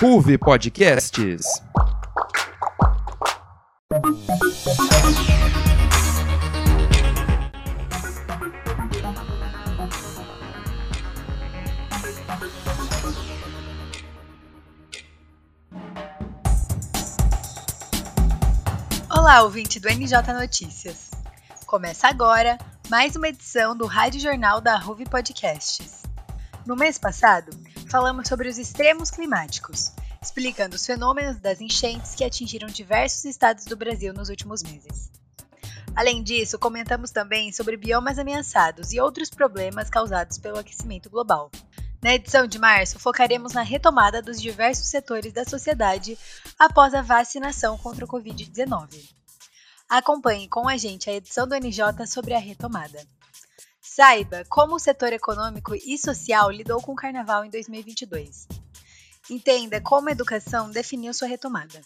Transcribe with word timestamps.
Ruve 0.00 0.38
Podcasts. 0.38 1.44
Olá, 19.10 19.42
ouvinte 19.42 19.78
do 19.78 19.88
NJ 19.88 20.32
Notícias. 20.32 21.10
Começa 21.66 22.08
agora 22.08 22.58
mais 22.88 23.14
uma 23.16 23.28
edição 23.28 23.76
do 23.76 23.86
Rádio 23.86 24.18
Jornal 24.20 24.60
da 24.60 24.76
Ruve 24.76 25.04
Podcasts. 25.04 25.99
No 26.66 26.76
mês 26.76 26.98
passado, 26.98 27.50
falamos 27.88 28.28
sobre 28.28 28.48
os 28.48 28.58
extremos 28.58 29.10
climáticos, 29.10 29.92
explicando 30.22 30.76
os 30.76 30.84
fenômenos 30.84 31.38
das 31.38 31.60
enchentes 31.60 32.14
que 32.14 32.22
atingiram 32.22 32.68
diversos 32.68 33.24
estados 33.24 33.64
do 33.64 33.76
Brasil 33.76 34.12
nos 34.12 34.28
últimos 34.28 34.62
meses. 34.62 35.10
Além 35.96 36.22
disso, 36.22 36.58
comentamos 36.58 37.10
também 37.10 37.50
sobre 37.50 37.76
biomas 37.76 38.18
ameaçados 38.18 38.92
e 38.92 39.00
outros 39.00 39.30
problemas 39.30 39.88
causados 39.88 40.38
pelo 40.38 40.58
aquecimento 40.58 41.08
global. 41.08 41.50
Na 42.02 42.14
edição 42.14 42.46
de 42.46 42.58
março, 42.58 42.98
focaremos 42.98 43.52
na 43.52 43.62
retomada 43.62 44.22
dos 44.22 44.40
diversos 44.40 44.86
setores 44.86 45.32
da 45.32 45.44
sociedade 45.44 46.16
após 46.58 46.94
a 46.94 47.02
vacinação 47.02 47.76
contra 47.78 48.04
o 48.04 48.08
Covid-19. 48.08 49.10
Acompanhe 49.88 50.46
com 50.48 50.68
a 50.68 50.76
gente 50.76 51.10
a 51.10 51.14
edição 51.14 51.48
do 51.48 51.54
NJ 51.54 52.06
sobre 52.06 52.34
a 52.34 52.38
retomada. 52.38 53.00
Saiba 54.00 54.46
como 54.48 54.76
o 54.76 54.78
setor 54.78 55.12
econômico 55.12 55.74
e 55.74 55.98
social 55.98 56.50
lidou 56.50 56.80
com 56.80 56.92
o 56.92 56.96
carnaval 56.96 57.44
em 57.44 57.50
2022. 57.50 58.48
Entenda 59.28 59.78
como 59.78 60.08
a 60.08 60.12
educação 60.12 60.70
definiu 60.70 61.12
sua 61.12 61.28
retomada. 61.28 61.82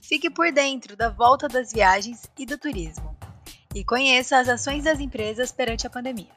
Fique 0.00 0.30
por 0.30 0.52
dentro 0.52 0.96
da 0.96 1.08
volta 1.08 1.48
das 1.48 1.72
viagens 1.72 2.22
e 2.38 2.46
do 2.46 2.56
turismo. 2.56 3.18
E 3.74 3.84
conheça 3.84 4.38
as 4.38 4.48
ações 4.48 4.84
das 4.84 5.00
empresas 5.00 5.50
perante 5.50 5.88
a 5.88 5.90
pandemia. 5.90 6.30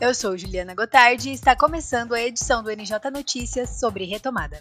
Eu 0.00 0.14
sou 0.14 0.38
Juliana 0.38 0.76
Gotardi 0.76 1.30
e 1.30 1.32
está 1.32 1.56
começando 1.56 2.14
a 2.14 2.22
edição 2.22 2.62
do 2.62 2.70
NJ 2.70 3.10
Notícias 3.12 3.80
sobre 3.80 4.04
retomada. 4.04 4.60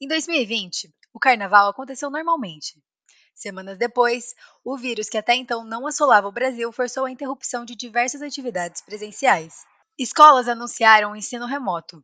Em 0.00 0.08
2020, 0.08 0.92
o 1.14 1.20
carnaval 1.20 1.68
aconteceu 1.68 2.10
normalmente. 2.10 2.82
Semanas 3.36 3.76
depois, 3.76 4.34
o 4.64 4.78
vírus 4.78 5.10
que 5.10 5.18
até 5.18 5.34
então 5.34 5.62
não 5.62 5.86
assolava 5.86 6.26
o 6.26 6.32
Brasil 6.32 6.72
forçou 6.72 7.04
a 7.04 7.10
interrupção 7.10 7.66
de 7.66 7.76
diversas 7.76 8.22
atividades 8.22 8.80
presenciais. 8.80 9.66
Escolas 9.98 10.48
anunciaram 10.48 11.12
o 11.12 11.16
ensino 11.16 11.44
remoto. 11.44 12.02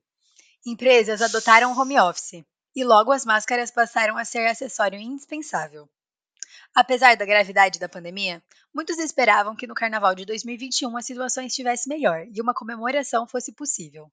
Empresas 0.65 1.23
adotaram 1.23 1.73
o 1.73 1.81
home 1.81 1.99
office. 1.99 2.45
E 2.77 2.85
logo 2.85 3.13
as 3.13 3.25
máscaras 3.25 3.71
passaram 3.71 4.19
a 4.19 4.27
ser 4.27 4.47
acessório 4.47 5.01
indispensável. 5.01 5.89
Apesar 6.75 7.17
da 7.17 7.25
gravidade 7.25 7.79
da 7.79 7.89
pandemia, 7.89 8.43
muitos 8.73 8.99
esperavam 8.99 9.57
que 9.57 9.67
no 9.67 9.75
carnaval 9.75 10.15
de 10.15 10.27
2021 10.27 10.95
a 10.99 11.03
situação 11.03 11.45
estivesse 11.45 11.89
melhor 11.89 12.27
e 12.31 12.43
uma 12.43 12.53
comemoração 12.53 13.27
fosse 13.27 13.53
possível. 13.53 14.13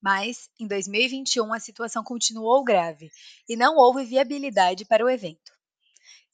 Mas, 0.00 0.48
em 0.60 0.68
2021, 0.68 1.52
a 1.52 1.58
situação 1.58 2.04
continuou 2.04 2.62
grave 2.62 3.10
e 3.48 3.56
não 3.56 3.74
houve 3.74 4.04
viabilidade 4.04 4.84
para 4.84 5.04
o 5.04 5.10
evento. 5.10 5.59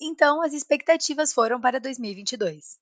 Então, 0.01 0.43
as 0.43 0.53
expectativas 0.53 1.33
foram 1.33 1.61
para 1.61 1.81
2022. 1.81 2.79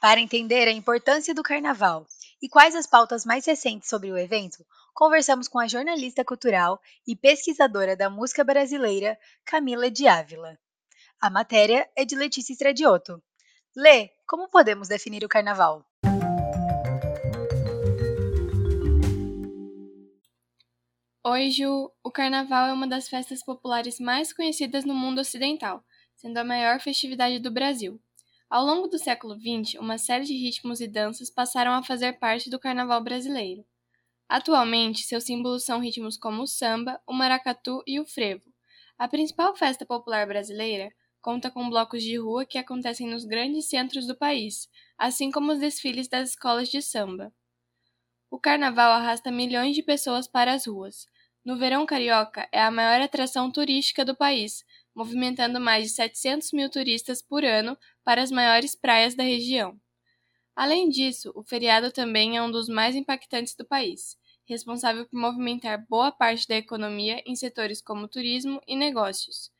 Para 0.00 0.20
entender 0.20 0.66
a 0.66 0.72
importância 0.72 1.34
do 1.34 1.42
carnaval 1.42 2.06
e 2.40 2.48
quais 2.48 2.74
as 2.74 2.86
pautas 2.86 3.26
mais 3.26 3.44
recentes 3.44 3.88
sobre 3.88 4.10
o 4.10 4.16
evento, 4.16 4.64
conversamos 4.94 5.46
com 5.46 5.58
a 5.58 5.68
jornalista 5.68 6.24
cultural 6.24 6.80
e 7.06 7.14
pesquisadora 7.14 7.96
da 7.96 8.08
música 8.08 8.42
brasileira, 8.42 9.18
Camila 9.44 9.90
de 9.90 10.08
Ávila. 10.08 10.58
A 11.20 11.28
matéria 11.28 11.86
é 11.94 12.04
de 12.04 12.16
Letícia 12.16 12.52
Estradioto. 12.52 13.22
Lê, 13.76 14.10
como 14.26 14.48
podemos 14.48 14.88
definir 14.88 15.22
o 15.22 15.28
carnaval? 15.28 15.84
Oi, 21.22 21.50
Ju. 21.50 21.92
O 22.02 22.10
carnaval 22.10 22.68
é 22.68 22.72
uma 22.72 22.88
das 22.88 23.06
festas 23.06 23.44
populares 23.44 24.00
mais 24.00 24.32
conhecidas 24.32 24.86
no 24.86 24.94
mundo 24.94 25.20
ocidental, 25.20 25.84
sendo 26.20 26.36
a 26.36 26.44
maior 26.44 26.78
festividade 26.80 27.38
do 27.38 27.50
Brasil. 27.50 27.98
Ao 28.50 28.62
longo 28.62 28.88
do 28.88 28.98
século 28.98 29.34
XX, 29.40 29.80
uma 29.80 29.96
série 29.96 30.26
de 30.26 30.34
ritmos 30.34 30.82
e 30.82 30.86
danças 30.86 31.30
passaram 31.30 31.72
a 31.72 31.82
fazer 31.82 32.18
parte 32.18 32.50
do 32.50 32.58
carnaval 32.58 33.02
brasileiro. 33.02 33.64
Atualmente, 34.28 35.00
seus 35.00 35.24
símbolos 35.24 35.64
são 35.64 35.80
ritmos 35.80 36.18
como 36.18 36.42
o 36.42 36.46
samba, 36.46 37.00
o 37.06 37.14
maracatu 37.14 37.82
e 37.86 37.98
o 37.98 38.04
frevo. 38.04 38.44
A 38.98 39.08
principal 39.08 39.56
festa 39.56 39.86
popular 39.86 40.26
brasileira 40.26 40.92
conta 41.22 41.50
com 41.50 41.70
blocos 41.70 42.02
de 42.02 42.18
rua 42.18 42.44
que 42.44 42.58
acontecem 42.58 43.08
nos 43.08 43.24
grandes 43.24 43.70
centros 43.70 44.06
do 44.06 44.14
país, 44.14 44.68
assim 44.98 45.30
como 45.30 45.52
os 45.52 45.58
desfiles 45.58 46.06
das 46.06 46.30
escolas 46.30 46.68
de 46.68 46.82
samba. 46.82 47.32
O 48.30 48.38
carnaval 48.38 48.92
arrasta 48.92 49.30
milhões 49.30 49.74
de 49.74 49.82
pessoas 49.82 50.28
para 50.28 50.52
as 50.52 50.66
ruas. 50.66 51.06
No 51.42 51.56
verão 51.56 51.86
carioca, 51.86 52.46
é 52.52 52.60
a 52.60 52.70
maior 52.70 53.00
atração 53.00 53.50
turística 53.50 54.04
do 54.04 54.14
país, 54.14 54.62
movimentando 55.00 55.58
mais 55.58 55.84
de 55.84 55.90
700 55.94 56.52
mil 56.52 56.68
turistas 56.68 57.22
por 57.22 57.42
ano 57.42 57.74
para 58.04 58.22
as 58.22 58.30
maiores 58.30 58.74
praias 58.74 59.14
da 59.14 59.22
região. 59.22 59.80
Além 60.54 60.90
disso, 60.90 61.32
o 61.34 61.42
feriado 61.42 61.90
também 61.90 62.36
é 62.36 62.42
um 62.42 62.50
dos 62.50 62.68
mais 62.68 62.94
impactantes 62.94 63.54
do 63.54 63.64
país, 63.64 64.18
responsável 64.44 65.06
por 65.06 65.18
movimentar 65.18 65.86
boa 65.88 66.12
parte 66.12 66.46
da 66.46 66.56
economia 66.56 67.22
em 67.24 67.34
setores 67.34 67.80
como 67.80 68.06
turismo 68.06 68.60
e 68.66 68.76
negócios 68.76 69.50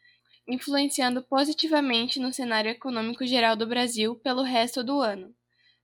influenciando 0.49 1.23
positivamente 1.23 2.19
no 2.19 2.33
cenário 2.33 2.73
econômico 2.73 3.25
geral 3.25 3.55
do 3.55 3.69
Brasil 3.69 4.17
pelo 4.17 4.43
resto 4.43 4.83
do 4.83 5.01
ano. 5.01 5.33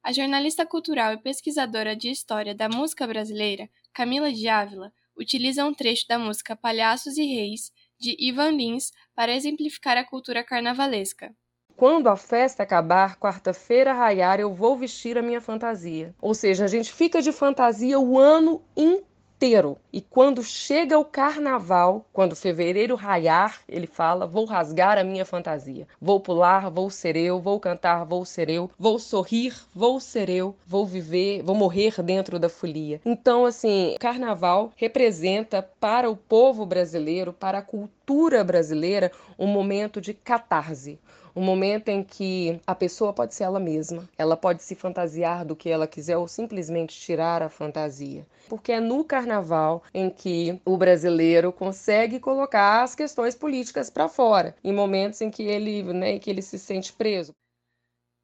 A 0.02 0.12
jornalista 0.12 0.66
cultural 0.66 1.12
e 1.12 1.18
pesquisadora 1.18 1.94
de 1.94 2.10
história 2.10 2.54
da 2.54 2.68
música 2.68 3.06
brasileira, 3.06 3.70
Camila 3.92 4.32
de 4.32 4.48
Ávila, 4.48 4.92
utiliza 5.16 5.64
um 5.64 5.72
trecho 5.72 6.04
da 6.08 6.18
música 6.18 6.56
Palhaços 6.56 7.16
e 7.16 7.24
Reis, 7.24 7.72
de 7.98 8.16
Ivan 8.18 8.50
Lins, 8.52 8.92
para 9.14 9.34
exemplificar 9.34 9.96
a 9.96 10.04
cultura 10.04 10.44
carnavalesca. 10.44 11.34
Quando 11.76 12.08
a 12.08 12.16
festa 12.16 12.62
acabar, 12.62 13.16
quarta-feira 13.16 13.92
raiar, 13.92 14.40
eu 14.40 14.54
vou 14.54 14.76
vestir 14.76 15.18
a 15.18 15.22
minha 15.22 15.40
fantasia. 15.40 16.14
Ou 16.20 16.34
seja, 16.34 16.64
a 16.64 16.68
gente 16.68 16.92
fica 16.92 17.20
de 17.20 17.32
fantasia 17.32 17.98
o 17.98 18.18
ano 18.18 18.62
inteiro 18.76 19.15
inteiro. 19.36 19.76
E 19.92 20.00
quando 20.00 20.42
chega 20.42 20.98
o 20.98 21.04
carnaval, 21.04 22.06
quando 22.12 22.34
fevereiro 22.34 22.96
raiar, 22.96 23.60
ele 23.68 23.86
fala: 23.86 24.26
Vou 24.26 24.46
rasgar 24.46 24.98
a 24.98 25.04
minha 25.04 25.24
fantasia. 25.24 25.86
Vou 26.00 26.18
pular, 26.18 26.70
vou 26.70 26.90
ser 26.90 27.16
eu. 27.16 27.38
Vou 27.38 27.60
cantar, 27.60 28.04
vou 28.04 28.24
ser 28.24 28.48
eu. 28.48 28.70
Vou 28.78 28.98
sorrir, 28.98 29.54
vou 29.74 30.00
ser 30.00 30.30
eu. 30.30 30.56
Vou 30.66 30.86
viver, 30.86 31.42
vou 31.42 31.54
morrer 31.54 32.02
dentro 32.02 32.38
da 32.38 32.48
folia. 32.48 33.00
Então, 33.04 33.44
assim, 33.44 33.94
carnaval 34.00 34.72
representa 34.74 35.62
para 35.62 36.10
o 36.10 36.16
povo 36.16 36.64
brasileiro, 36.64 37.32
para 37.32 37.58
a 37.58 37.62
cultura 37.62 38.42
brasileira, 38.42 39.12
um 39.38 39.46
momento 39.46 40.00
de 40.00 40.14
catarse 40.14 40.98
um 41.36 41.42
momento 41.42 41.88
em 41.90 42.02
que 42.02 42.60
a 42.66 42.74
pessoa 42.74 43.12
pode 43.12 43.34
ser 43.34 43.44
ela 43.44 43.60
mesma, 43.60 44.08
ela 44.18 44.36
pode 44.36 44.62
se 44.62 44.74
fantasiar 44.74 45.44
do 45.44 45.54
que 45.54 45.68
ela 45.68 45.86
quiser 45.86 46.16
ou 46.16 46.26
simplesmente 46.26 46.98
tirar 46.98 47.42
a 47.42 47.50
fantasia. 47.50 48.26
Porque 48.48 48.72
é 48.72 48.80
no 48.80 49.04
carnaval 49.04 49.84
em 49.94 50.10
que 50.10 50.60
o 50.64 50.76
brasileiro 50.78 51.52
consegue 51.52 52.18
colocar 52.18 52.82
as 52.82 52.94
questões 52.94 53.34
políticas 53.34 53.90
para 53.90 54.08
fora, 54.08 54.56
em 54.64 54.72
momentos 54.72 55.20
em 55.20 55.30
que 55.30 55.42
ele, 55.42 55.82
né, 55.82 56.12
em 56.12 56.18
que 56.18 56.30
ele 56.30 56.42
se 56.42 56.58
sente 56.58 56.92
preso. 56.92 57.32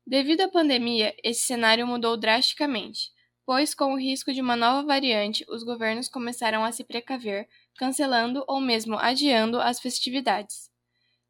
Devido 0.06 0.42
à 0.42 0.48
pandemia, 0.48 1.14
esse 1.22 1.42
cenário 1.42 1.86
mudou 1.86 2.16
drasticamente, 2.16 3.10
pois, 3.44 3.74
com 3.74 3.92
o 3.92 3.98
risco 3.98 4.32
de 4.32 4.40
uma 4.40 4.56
nova 4.56 4.86
variante, 4.86 5.44
os 5.48 5.62
governos 5.62 6.08
começaram 6.08 6.64
a 6.64 6.72
se 6.72 6.84
precaver, 6.84 7.48
cancelando 7.76 8.44
ou 8.48 8.60
mesmo 8.60 8.96
adiando 8.98 9.60
as 9.60 9.80
festividades. 9.80 10.71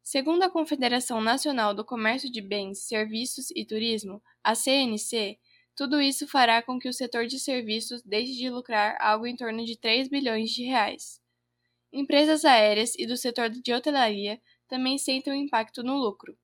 Segundo 0.03 0.43
a 0.43 0.49
Confederação 0.49 1.21
Nacional 1.21 1.73
do 1.73 1.85
Comércio 1.85 2.29
de 2.29 2.41
Bens, 2.41 2.79
Serviços 2.79 3.49
e 3.55 3.63
Turismo, 3.63 4.21
a 4.43 4.53
CNC, 4.53 5.39
tudo 5.73 6.01
isso 6.01 6.27
fará 6.27 6.61
com 6.61 6.77
que 6.77 6.89
o 6.89 6.93
setor 6.93 7.25
de 7.25 7.39
serviços 7.39 8.03
deixe 8.03 8.33
de 8.33 8.49
lucrar 8.49 8.97
algo 8.99 9.25
em 9.25 9.33
torno 9.33 9.63
de 9.63 9.77
3 9.77 10.09
bilhões 10.09 10.51
de 10.51 10.65
reais. 10.65 11.21
Empresas 11.91 12.43
aéreas 12.43 12.95
e 12.99 13.07
do 13.07 13.15
setor 13.15 13.49
de 13.49 13.73
hotelaria 13.73 14.41
também 14.67 14.97
sentem 14.97 15.31
um 15.31 15.37
impacto 15.37 15.81
no 15.81 15.95
lucro. 15.95 16.37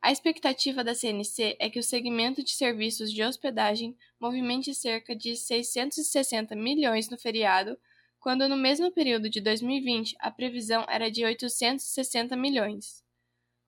A 0.00 0.12
expectativa 0.12 0.84
da 0.84 0.94
CNC 0.94 1.56
é 1.58 1.68
que 1.68 1.80
o 1.80 1.82
segmento 1.82 2.44
de 2.44 2.52
serviços 2.52 3.12
de 3.12 3.24
hospedagem 3.24 3.96
movimente 4.20 4.72
cerca 4.72 5.16
de 5.16 5.34
660 5.36 6.54
milhões 6.54 7.10
no 7.10 7.18
feriado, 7.18 7.76
quando 8.20 8.48
no 8.48 8.56
mesmo 8.56 8.92
período 8.92 9.30
de 9.30 9.40
2020 9.40 10.14
a 10.20 10.30
previsão 10.30 10.84
era 10.88 11.10
de 11.10 11.24
860 11.24 12.36
milhões. 12.36 13.02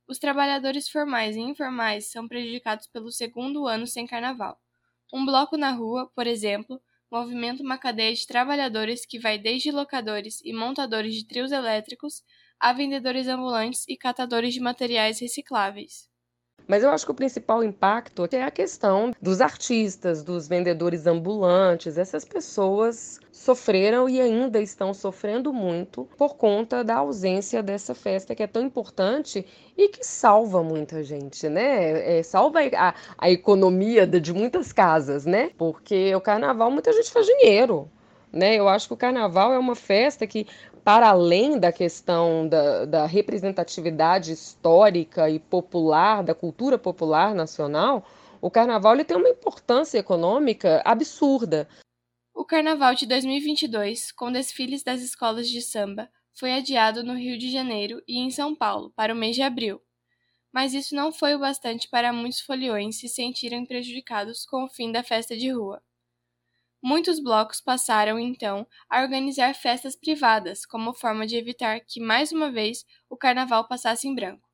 Os 0.06 0.18
trabalhadores 0.18 0.88
formais 0.88 1.36
e 1.36 1.40
informais 1.40 2.12
são 2.12 2.28
prejudicados 2.28 2.86
pelo 2.86 3.10
segundo 3.10 3.66
ano 3.66 3.86
sem 3.86 4.06
carnaval. 4.06 4.60
Um 5.12 5.24
bloco 5.24 5.56
na 5.56 5.70
rua, 5.70 6.10
por 6.14 6.26
exemplo, 6.26 6.80
movimenta 7.10 7.62
uma 7.62 7.78
cadeia 7.78 8.14
de 8.14 8.26
trabalhadores 8.26 9.06
que 9.06 9.18
vai 9.18 9.38
desde 9.38 9.72
locadores 9.72 10.42
e 10.44 10.52
montadores 10.52 11.14
de 11.14 11.26
trios 11.26 11.50
elétricos 11.50 12.22
a 12.60 12.74
vendedores 12.74 13.28
ambulantes 13.28 13.86
e 13.88 13.96
catadores 13.96 14.54
de 14.54 14.60
materiais 14.60 15.18
recicláveis. 15.18 16.11
Mas 16.66 16.82
eu 16.82 16.90
acho 16.90 17.04
que 17.04 17.10
o 17.10 17.14
principal 17.14 17.62
impacto 17.62 18.26
é 18.30 18.42
a 18.42 18.50
questão 18.50 19.12
dos 19.20 19.40
artistas, 19.40 20.22
dos 20.22 20.48
vendedores 20.48 21.06
ambulantes. 21.06 21.98
Essas 21.98 22.24
pessoas 22.24 23.20
sofreram 23.30 24.08
e 24.08 24.20
ainda 24.20 24.60
estão 24.60 24.94
sofrendo 24.94 25.52
muito 25.52 26.08
por 26.16 26.36
conta 26.36 26.84
da 26.84 26.96
ausência 26.96 27.62
dessa 27.62 27.94
festa 27.94 28.34
que 28.34 28.42
é 28.42 28.46
tão 28.46 28.62
importante 28.62 29.44
e 29.76 29.88
que 29.88 30.04
salva 30.04 30.62
muita 30.62 31.02
gente, 31.02 31.48
né? 31.48 32.18
É, 32.18 32.22
salva 32.22 32.60
a, 32.76 32.94
a 33.18 33.30
economia 33.30 34.06
de 34.06 34.32
muitas 34.32 34.72
casas, 34.72 35.26
né? 35.26 35.50
Porque 35.58 36.14
o 36.14 36.20
carnaval 36.20 36.70
muita 36.70 36.92
gente 36.92 37.10
faz 37.10 37.26
dinheiro. 37.26 37.90
Né? 38.32 38.54
Eu 38.54 38.66
acho 38.66 38.88
que 38.88 38.94
o 38.94 38.96
carnaval 38.96 39.52
é 39.52 39.58
uma 39.58 39.76
festa 39.76 40.26
que 40.26 40.46
para 40.84 41.08
além 41.08 41.58
da 41.58 41.72
questão 41.72 42.48
da, 42.48 42.84
da, 42.84 43.06
representatividade 43.06 44.32
histórica 44.32 45.30
e 45.30 45.38
popular, 45.38 46.22
da 46.22 46.34
cultura 46.34 46.76
popular 46.76 47.34
nacional, 47.34 48.04
o 48.40 48.50
carnaval 48.50 48.94
ele 48.94 49.04
tem 49.04 49.16
uma 49.16 49.28
importância 49.28 49.98
econômica 49.98 50.82
absurda. 50.84 51.68
O 52.34 52.44
carnaval 52.44 52.94
de 52.94 53.06
2022, 53.06 54.10
com 54.10 54.32
desfiles 54.32 54.82
das 54.82 55.00
escolas 55.02 55.48
de 55.48 55.62
samba, 55.62 56.08
foi 56.34 56.52
adiado 56.52 57.04
no 57.04 57.14
Rio 57.14 57.38
de 57.38 57.50
Janeiro 57.50 58.02
e 58.08 58.18
em 58.18 58.30
São 58.30 58.54
Paulo 58.54 58.92
para 58.96 59.14
o 59.14 59.16
mês 59.16 59.36
de 59.36 59.42
abril. 59.42 59.80
Mas 60.52 60.74
isso 60.74 60.94
não 60.94 61.12
foi 61.12 61.34
o 61.34 61.38
bastante 61.38 61.88
para 61.88 62.12
muitos 62.12 62.40
foliões 62.40 62.98
se 62.98 63.08
sentirem 63.08 63.64
prejudicados 63.64 64.44
com 64.44 64.64
o 64.64 64.68
fim 64.68 64.90
da 64.90 65.02
festa 65.02 65.36
de 65.36 65.50
rua. 65.50 65.80
Muitos 66.82 67.20
blocos 67.20 67.60
passaram, 67.60 68.18
então, 68.18 68.66
a 68.90 69.00
organizar 69.02 69.54
festas 69.54 69.96
privadas 69.96 70.66
como 70.66 70.92
forma 70.92 71.26
de 71.26 71.36
evitar 71.36 71.80
que, 71.80 72.00
mais 72.00 72.32
uma 72.32 72.50
vez, 72.50 72.84
o 73.08 73.16
carnaval 73.16 73.68
passasse 73.68 74.08
em 74.08 74.14
branco. 74.14 74.48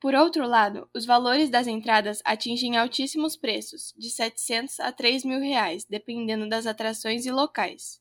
Por 0.00 0.14
outro 0.14 0.46
lado, 0.48 0.90
os 0.94 1.06
valores 1.06 1.50
das 1.50 1.68
entradas 1.68 2.20
atingem 2.24 2.76
altíssimos 2.76 3.36
preços, 3.36 3.94
de 3.96 4.10
700 4.10 4.80
a 4.80 4.92
3 4.92 5.24
mil 5.24 5.40
reais, 5.40 5.84
dependendo 5.84 6.48
das 6.48 6.66
atrações 6.66 7.26
e 7.26 7.30
locais. 7.30 8.00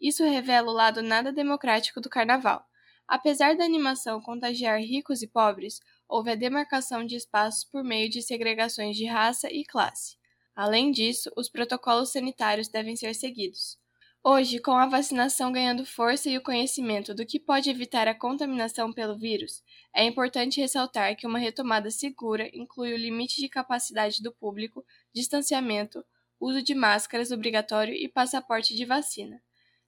Isso 0.00 0.24
revela 0.24 0.70
o 0.70 0.74
lado 0.74 1.02
nada 1.02 1.32
democrático 1.32 2.02
do 2.02 2.10
carnaval. 2.10 2.66
Apesar 3.08 3.56
da 3.56 3.64
animação 3.64 4.20
contagiar 4.20 4.80
ricos 4.80 5.22
e 5.22 5.28
pobres, 5.28 5.80
houve 6.08 6.32
a 6.32 6.36
demarcação 6.36 7.06
de 7.06 7.16
espaços 7.16 7.64
por 7.64 7.84
meio 7.84 8.10
de 8.10 8.22
segregações 8.22 8.96
de 8.96 9.06
raça 9.06 9.48
e 9.50 9.64
classe. 9.64 10.17
Além 10.58 10.90
disso, 10.90 11.30
os 11.36 11.48
protocolos 11.48 12.10
sanitários 12.10 12.66
devem 12.66 12.96
ser 12.96 13.14
seguidos. 13.14 13.78
Hoje, 14.24 14.58
com 14.58 14.72
a 14.72 14.88
vacinação 14.88 15.52
ganhando 15.52 15.86
força 15.86 16.28
e 16.28 16.36
o 16.36 16.42
conhecimento 16.42 17.14
do 17.14 17.24
que 17.24 17.38
pode 17.38 17.70
evitar 17.70 18.08
a 18.08 18.14
contaminação 18.14 18.92
pelo 18.92 19.16
vírus, 19.16 19.62
é 19.94 20.02
importante 20.02 20.60
ressaltar 20.60 21.14
que 21.14 21.28
uma 21.28 21.38
retomada 21.38 21.92
segura 21.92 22.50
inclui 22.52 22.92
o 22.92 22.96
limite 22.96 23.40
de 23.40 23.48
capacidade 23.48 24.20
do 24.20 24.32
público, 24.32 24.84
distanciamento, 25.14 26.04
uso 26.40 26.60
de 26.60 26.74
máscaras 26.74 27.30
obrigatório 27.30 27.94
e 27.94 28.08
passaporte 28.08 28.74
de 28.74 28.84
vacina. 28.84 29.40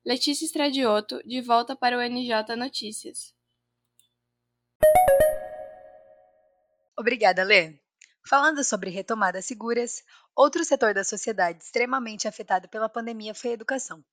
Letícia 0.07 0.45
Stradioto, 0.45 1.21
de 1.27 1.41
volta 1.41 1.75
para 1.75 1.99
o 1.99 2.01
NJ 2.01 2.55
Notícias. 2.57 3.35
Obrigada, 6.97 7.43
Lê. 7.43 7.90
Falando 8.27 8.63
sobre 8.63 8.91
retomadas 8.91 9.47
seguras, 9.47 10.03
outro 10.37 10.65
setor 10.65 10.95
da 10.95 11.03
sociedade 11.03 11.65
extremamente 11.65 12.29
afetado 12.29 12.69
pela 12.69 12.89
pandemia 12.89 13.35
foi 13.35 13.51
a 13.51 13.55
educação. 13.55 14.05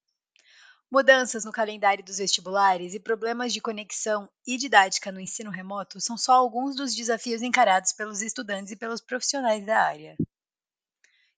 Mudanças 0.89 1.44
no 1.44 1.51
calendário 1.51 2.04
dos 2.04 2.18
vestibulares 2.18 2.94
e 2.94 3.00
problemas 3.00 3.51
de 3.51 3.59
conexão 3.59 4.30
e 4.45 4.57
didática 4.57 5.12
no 5.12 5.19
ensino 5.19 5.51
remoto 5.51 6.00
são 6.00 6.18
só 6.18 6.33
alguns 6.33 6.77
dos 6.77 6.95
desafios 6.95 7.42
encarados 7.42 7.92
pelos 7.92 8.21
estudantes 8.21 8.71
e 8.71 8.77
pelos 8.77 9.01
profissionais 9.01 9.65
da 9.65 9.81
área. 9.81 10.15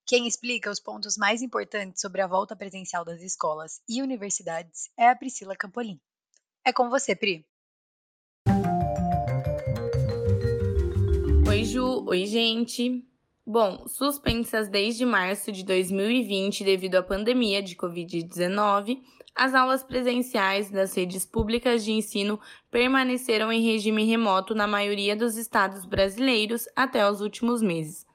Quem 0.05 0.27
explica 0.27 0.69
os 0.69 0.79
pontos 0.79 1.17
mais 1.17 1.41
importantes 1.41 2.01
sobre 2.01 2.21
a 2.21 2.27
volta 2.27 2.55
presencial 2.55 3.03
das 3.03 3.21
escolas 3.21 3.81
e 3.89 4.01
universidades 4.01 4.89
é 4.97 5.09
a 5.09 5.15
Priscila 5.15 5.55
Campolim. 5.55 5.99
É 6.63 6.71
com 6.71 6.89
você, 6.89 7.15
Pri. 7.15 7.45
Oi, 11.59 11.65
Ju. 11.65 12.05
Oi, 12.07 12.25
gente. 12.25 13.03
Bom, 13.45 13.85
suspensas 13.85 14.69
desde 14.69 15.05
março 15.05 15.51
de 15.51 15.61
2020 15.65 16.63
devido 16.63 16.95
à 16.95 17.03
pandemia 17.03 17.61
de 17.61 17.75
Covid-19, 17.75 19.01
as 19.35 19.53
aulas 19.53 19.83
presenciais 19.83 20.71
das 20.71 20.95
redes 20.95 21.25
públicas 21.25 21.83
de 21.83 21.91
ensino 21.91 22.39
permaneceram 22.71 23.51
em 23.51 23.61
regime 23.61 24.05
remoto 24.05 24.55
na 24.55 24.67
maioria 24.67 25.17
dos 25.17 25.35
estados 25.35 25.83
brasileiros 25.83 26.65
até 26.73 27.05
os 27.11 27.19
últimos 27.19 27.61
meses. 27.61 28.05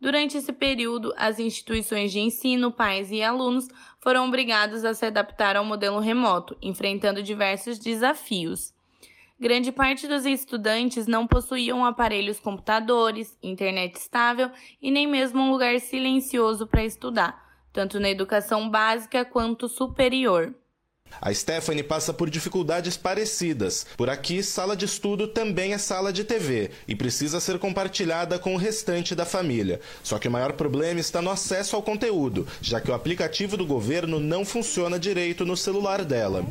Durante 0.00 0.38
esse 0.38 0.54
período, 0.54 1.12
as 1.18 1.38
instituições 1.38 2.10
de 2.10 2.20
ensino, 2.20 2.72
pais 2.72 3.10
e 3.10 3.22
alunos 3.22 3.68
foram 4.00 4.26
obrigados 4.26 4.82
a 4.86 4.94
se 4.94 5.04
adaptar 5.04 5.56
ao 5.56 5.64
modelo 5.64 6.00
remoto, 6.00 6.56
enfrentando 6.62 7.22
diversos 7.22 7.78
desafios 7.78 8.72
grande 9.38 9.70
parte 9.70 10.08
dos 10.08 10.26
estudantes 10.26 11.06
não 11.06 11.26
possuíam 11.26 11.84
aparelhos 11.84 12.40
computadores, 12.40 13.36
internet 13.42 13.96
estável 13.96 14.50
e 14.82 14.90
nem 14.90 15.06
mesmo 15.06 15.40
um 15.40 15.50
lugar 15.50 15.78
silencioso 15.80 16.66
para 16.66 16.84
estudar, 16.84 17.42
tanto 17.72 18.00
na 18.00 18.10
educação 18.10 18.68
básica 18.68 19.24
quanto 19.24 19.68
superior. 19.68 20.54
A 21.20 21.32
Stephanie 21.32 21.82
passa 21.82 22.12
por 22.12 22.28
dificuldades 22.28 22.96
parecidas. 22.96 23.86
Por 23.96 24.10
aqui, 24.10 24.42
sala 24.42 24.76
de 24.76 24.84
estudo 24.84 25.26
também 25.26 25.72
é 25.72 25.78
sala 25.78 26.12
de 26.12 26.22
TV 26.22 26.70
e 26.86 26.94
precisa 26.94 27.40
ser 27.40 27.58
compartilhada 27.58 28.38
com 28.38 28.54
o 28.54 28.58
restante 28.58 29.14
da 29.14 29.24
família. 29.24 29.80
Só 30.02 30.18
que 30.18 30.28
o 30.28 30.30
maior 30.30 30.52
problema 30.52 31.00
está 31.00 31.22
no 31.22 31.30
acesso 31.30 31.76
ao 31.76 31.82
conteúdo, 31.82 32.46
já 32.60 32.80
que 32.80 32.90
o 32.90 32.94
aplicativo 32.94 33.56
do 33.56 33.66
governo 33.66 34.20
não 34.20 34.44
funciona 34.44 34.98
direito 34.98 35.44
no 35.44 35.56
celular 35.56 36.04
dela. 36.04 36.44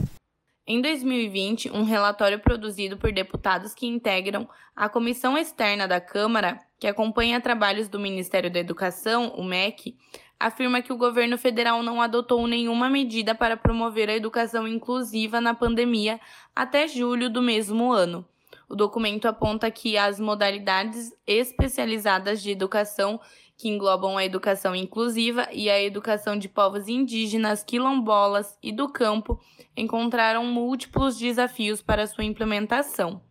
Em 0.69 0.81
2020, 0.81 1.71
um 1.71 1.83
relatório 1.83 2.39
produzido 2.39 2.97
por 2.97 3.09
deputados 3.13 3.73
que 3.73 3.87
integram 3.87 4.45
a 4.75 4.89
Comissão 4.89 5.37
Externa 5.37 5.87
da 5.87 6.01
Câmara, 6.01 6.59
que 6.77 6.87
acompanha 6.87 7.39
trabalhos 7.39 7.87
do 7.87 7.97
Ministério 7.97 8.51
da 8.51 8.59
Educação, 8.59 9.29
o 9.37 9.45
MEC, 9.45 9.95
afirma 10.37 10.81
que 10.81 10.91
o 10.91 10.97
governo 10.97 11.37
federal 11.37 11.81
não 11.81 12.01
adotou 12.01 12.45
nenhuma 12.47 12.89
medida 12.89 13.33
para 13.33 13.55
promover 13.55 14.09
a 14.09 14.15
educação 14.17 14.67
inclusiva 14.67 15.39
na 15.39 15.53
pandemia 15.53 16.19
até 16.53 16.85
julho 16.85 17.29
do 17.29 17.41
mesmo 17.41 17.93
ano. 17.93 18.27
O 18.67 18.75
documento 18.75 19.25
aponta 19.25 19.71
que 19.71 19.97
as 19.97 20.19
modalidades 20.19 21.13
especializadas 21.25 22.43
de 22.43 22.51
educação, 22.51 23.21
que 23.57 23.67
englobam 23.67 24.15
a 24.15 24.23
educação 24.23 24.75
inclusiva 24.75 25.47
e 25.51 25.67
a 25.67 25.81
educação 25.81 26.37
de 26.37 26.47
povos 26.47 26.87
indígenas, 26.87 27.63
quilombolas 27.63 28.55
e 28.61 28.71
do 28.71 28.87
campo, 28.87 29.39
encontraram 29.75 30.45
múltiplos 30.45 31.17
desafios 31.17 31.81
para 31.81 32.05
sua 32.05 32.23
implementação, 32.23 33.21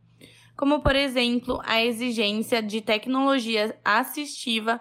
como, 0.56 0.80
por 0.80 0.96
exemplo, 0.96 1.60
a 1.64 1.80
exigência 1.80 2.60
de 2.60 2.80
tecnologia 2.80 3.78
assistiva 3.84 4.80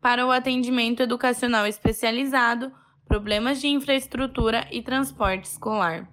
para 0.00 0.24
o 0.24 0.30
atendimento 0.30 1.02
educacional 1.02 1.66
especializado, 1.66 2.72
problemas 3.08 3.60
de 3.60 3.66
infraestrutura 3.66 4.68
e 4.70 4.82
transporte 4.82 5.46
escolar. 5.46 6.08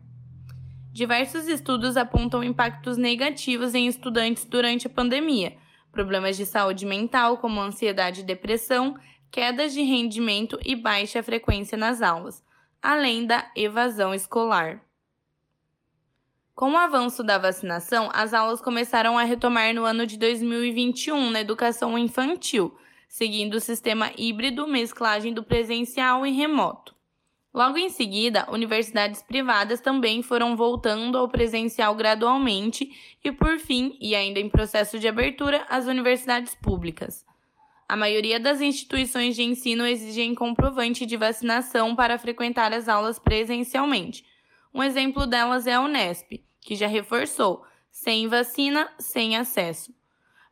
Diversos 0.91 1.47
estudos 1.47 1.95
apontam 1.95 2.43
impactos 2.43 2.97
negativos 2.97 3.75
em 3.75 3.85
estudantes 3.87 4.45
durante 4.45 4.87
a 4.87 4.89
pandemia, 4.89 5.55
problemas 5.97 6.37
de 6.37 6.45
saúde 6.45 6.85
mental, 6.85 7.39
como 7.39 7.59
ansiedade 7.59 8.21
e 8.21 8.23
depressão, 8.23 8.95
quedas 9.31 9.73
de 9.73 9.81
rendimento 9.81 10.59
e 10.63 10.75
baixa 10.75 11.23
frequência 11.23 11.75
nas 11.75 12.03
aulas, 12.03 12.43
além 12.79 13.25
da 13.25 13.49
evasão 13.55 14.13
escolar. 14.13 14.79
Com 16.53 16.73
o 16.73 16.77
avanço 16.77 17.23
da 17.23 17.39
vacinação, 17.39 18.11
as 18.13 18.31
aulas 18.31 18.61
começaram 18.61 19.17
a 19.17 19.23
retomar 19.23 19.73
no 19.73 19.85
ano 19.85 20.05
de 20.05 20.19
2021 20.19 21.31
na 21.31 21.41
educação 21.41 21.97
infantil, 21.97 22.77
seguindo 23.09 23.55
o 23.55 23.59
sistema 23.59 24.11
híbrido 24.15 24.67
mesclagem 24.67 25.33
do 25.33 25.43
presencial 25.43 26.27
e 26.27 26.31
remoto. 26.31 26.95
Logo 27.57 27.75
em 27.75 27.89
seguida, 27.89 28.45
universidades 28.51 29.23
privadas 29.23 29.81
também 29.81 30.21
foram 30.21 30.55
voltando 30.55 31.17
ao 31.17 31.27
presencial 31.27 31.95
gradualmente 31.95 32.95
e, 33.23 33.31
por 33.31 33.57
fim, 33.57 33.97
e 33.99 34.13
ainda 34.13 34.39
em 34.39 34.47
processo 34.47 34.99
de 34.99 35.07
abertura, 35.07 35.65
as 35.67 35.87
universidades 35.87 36.53
públicas. 36.53 37.25
A 37.89 37.95
maioria 37.95 38.39
das 38.39 38.61
instituições 38.61 39.35
de 39.35 39.41
ensino 39.41 39.87
exigem 39.87 40.35
comprovante 40.35 41.03
de 41.03 41.17
vacinação 41.17 41.95
para 41.95 42.19
frequentar 42.19 42.71
as 42.71 42.87
aulas 42.87 43.17
presencialmente. 43.17 44.23
Um 44.71 44.83
exemplo 44.83 45.25
delas 45.25 45.65
é 45.65 45.73
a 45.73 45.81
Unesp, 45.81 46.43
que 46.61 46.75
já 46.75 46.85
reforçou: 46.85 47.65
sem 47.89 48.27
vacina, 48.27 48.87
sem 48.99 49.35
acesso. 49.35 49.91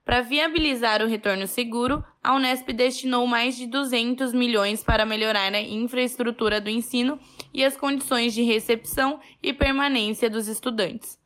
Para 0.05 0.21
viabilizar 0.21 1.01
o 1.01 1.07
retorno 1.07 1.47
seguro, 1.47 2.05
a 2.23 2.35
Unesp 2.35 2.71
destinou 2.71 3.25
mais 3.25 3.57
de 3.57 3.65
200 3.65 4.33
milhões 4.33 4.83
para 4.83 5.03
melhorar 5.03 5.51
a 5.51 5.59
infraestrutura 5.59 6.61
do 6.61 6.69
ensino 6.69 7.19
e 7.51 7.65
as 7.65 7.75
condições 7.75 8.31
de 8.31 8.43
recepção 8.43 9.19
e 9.41 9.51
permanência 9.51 10.29
dos 10.29 10.47
estudantes. 10.47 11.17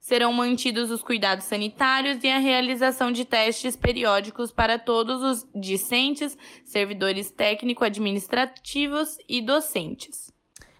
Serão 0.00 0.32
mantidos 0.32 0.90
os 0.90 1.02
cuidados 1.02 1.44
sanitários 1.44 2.24
e 2.24 2.28
a 2.28 2.38
realização 2.38 3.12
de 3.12 3.26
testes 3.26 3.76
periódicos 3.76 4.50
para 4.50 4.78
todos 4.78 5.22
os 5.22 5.46
discentes, 5.54 6.38
servidores 6.64 7.30
técnico-administrativos 7.30 9.18
e 9.28 9.42
docentes. 9.42 10.32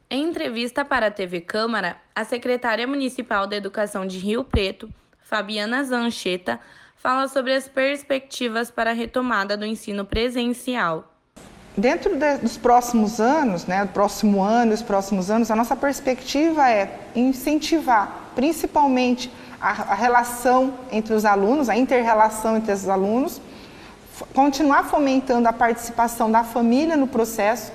Em 0.09 0.23
entrevista 0.23 0.87
para 0.87 1.09
a 1.09 1.11
TV 1.11 1.43
Câmara, 1.43 2.01
a 2.15 2.25
secretária 2.25 2.87
municipal 2.87 3.47
da 3.47 3.57
Educação 3.57 4.07
de 4.07 4.17
Rio 4.17 4.43
Preto, 4.43 4.89
Fabiana 5.21 5.83
Zancheta, 5.83 6.61
fala 6.97 7.29
sobre 7.29 7.55
as 7.55 7.69
perspectivas 7.69 8.71
para 8.71 8.91
a 8.91 8.95
retomada 8.95 9.57
do 9.57 9.65
ensino 9.65 10.05
presencial. 10.05 11.05
Dentro 11.77 12.17
de, 12.17 12.39
dos 12.39 12.57
próximos 12.57 13.21
anos, 13.21 13.67
né, 13.67 13.85
do 13.85 13.93
próximo 13.93 14.43
ano, 14.43 14.73
os 14.73 14.83
próximos 14.83 15.31
anos, 15.31 15.51
a 15.51 15.57
nossa 15.57 15.77
perspectiva 15.77 16.71
é 16.71 16.99
incentivar, 17.15 18.31
principalmente 18.35 19.31
a, 19.61 19.93
a 19.93 19.95
relação 19.95 20.73
entre 20.91 21.13
os 21.13 21.25
alunos, 21.27 21.69
a 21.69 21.77
inter-relação 21.77 22.57
entre 22.57 22.73
os 22.73 22.89
alunos, 22.89 23.41
continuar 24.35 24.85
fomentando 24.85 25.47
a 25.47 25.53
participação 25.53 26.31
da 26.31 26.43
família 26.43 26.97
no 26.97 27.07
processo 27.07 27.73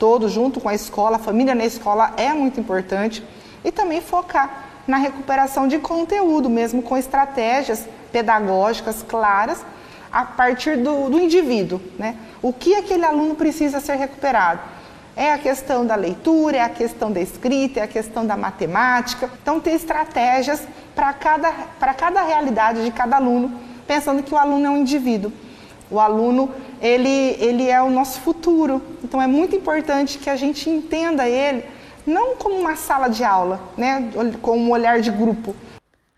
todo, 0.00 0.28
junto 0.28 0.60
com 0.60 0.68
a 0.68 0.74
escola, 0.74 1.16
a 1.16 1.20
família 1.20 1.54
na 1.54 1.64
escola 1.64 2.12
é 2.16 2.32
muito 2.32 2.58
importante, 2.58 3.24
e 3.64 3.70
também 3.70 4.00
focar 4.00 4.64
na 4.86 4.96
recuperação 4.96 5.68
de 5.68 5.78
conteúdo, 5.78 6.50
mesmo 6.50 6.82
com 6.82 6.96
estratégias 6.96 7.86
pedagógicas 8.14 9.02
claras 9.02 9.66
a 10.12 10.24
partir 10.24 10.76
do, 10.76 11.10
do 11.10 11.18
indivíduo. 11.18 11.80
Né? 11.98 12.16
O 12.40 12.52
que 12.52 12.76
aquele 12.76 13.04
aluno 13.04 13.34
precisa 13.34 13.80
ser 13.80 13.96
recuperado? 13.96 14.60
É 15.16 15.32
a 15.32 15.38
questão 15.38 15.84
da 15.84 15.96
leitura, 15.96 16.58
é 16.58 16.60
a 16.60 16.68
questão 16.68 17.10
da 17.10 17.20
escrita, 17.20 17.80
é 17.80 17.82
a 17.82 17.88
questão 17.88 18.24
da 18.24 18.36
matemática. 18.36 19.28
Então, 19.42 19.58
ter 19.58 19.72
estratégias 19.72 20.62
para 20.94 21.12
cada, 21.12 21.52
cada 21.96 22.22
realidade 22.22 22.84
de 22.84 22.92
cada 22.92 23.16
aluno, 23.16 23.60
pensando 23.84 24.22
que 24.22 24.32
o 24.32 24.38
aluno 24.38 24.66
é 24.66 24.70
um 24.70 24.76
indivíduo. 24.76 25.32
O 25.90 25.98
aluno, 25.98 26.52
ele, 26.80 27.36
ele 27.40 27.68
é 27.68 27.82
o 27.82 27.90
nosso 27.90 28.20
futuro. 28.20 28.80
Então, 29.02 29.20
é 29.20 29.26
muito 29.26 29.56
importante 29.56 30.18
que 30.18 30.30
a 30.30 30.36
gente 30.36 30.70
entenda 30.70 31.28
ele 31.28 31.64
não 32.06 32.36
como 32.36 32.54
uma 32.56 32.76
sala 32.76 33.08
de 33.08 33.24
aula, 33.24 33.60
né, 33.76 34.10
com 34.42 34.58
um 34.58 34.70
olhar 34.70 35.00
de 35.00 35.10
grupo. 35.10 35.54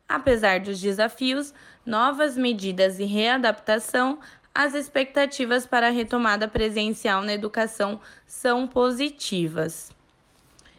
Apesar 0.09 0.61
dos 0.61 0.81
desafios, 0.81 1.53
novas 1.87 2.37
medidas 2.37 2.99
e 2.99 3.05
readaptação, 3.05 4.19
as 4.53 4.75
expectativas 4.75 5.67
para 5.67 5.87
a 5.87 5.91
retomada 5.91 6.49
presencial 6.49 7.23
na 7.23 7.33
educação 7.33 8.01
são 8.27 8.67
positivas. 8.67 9.93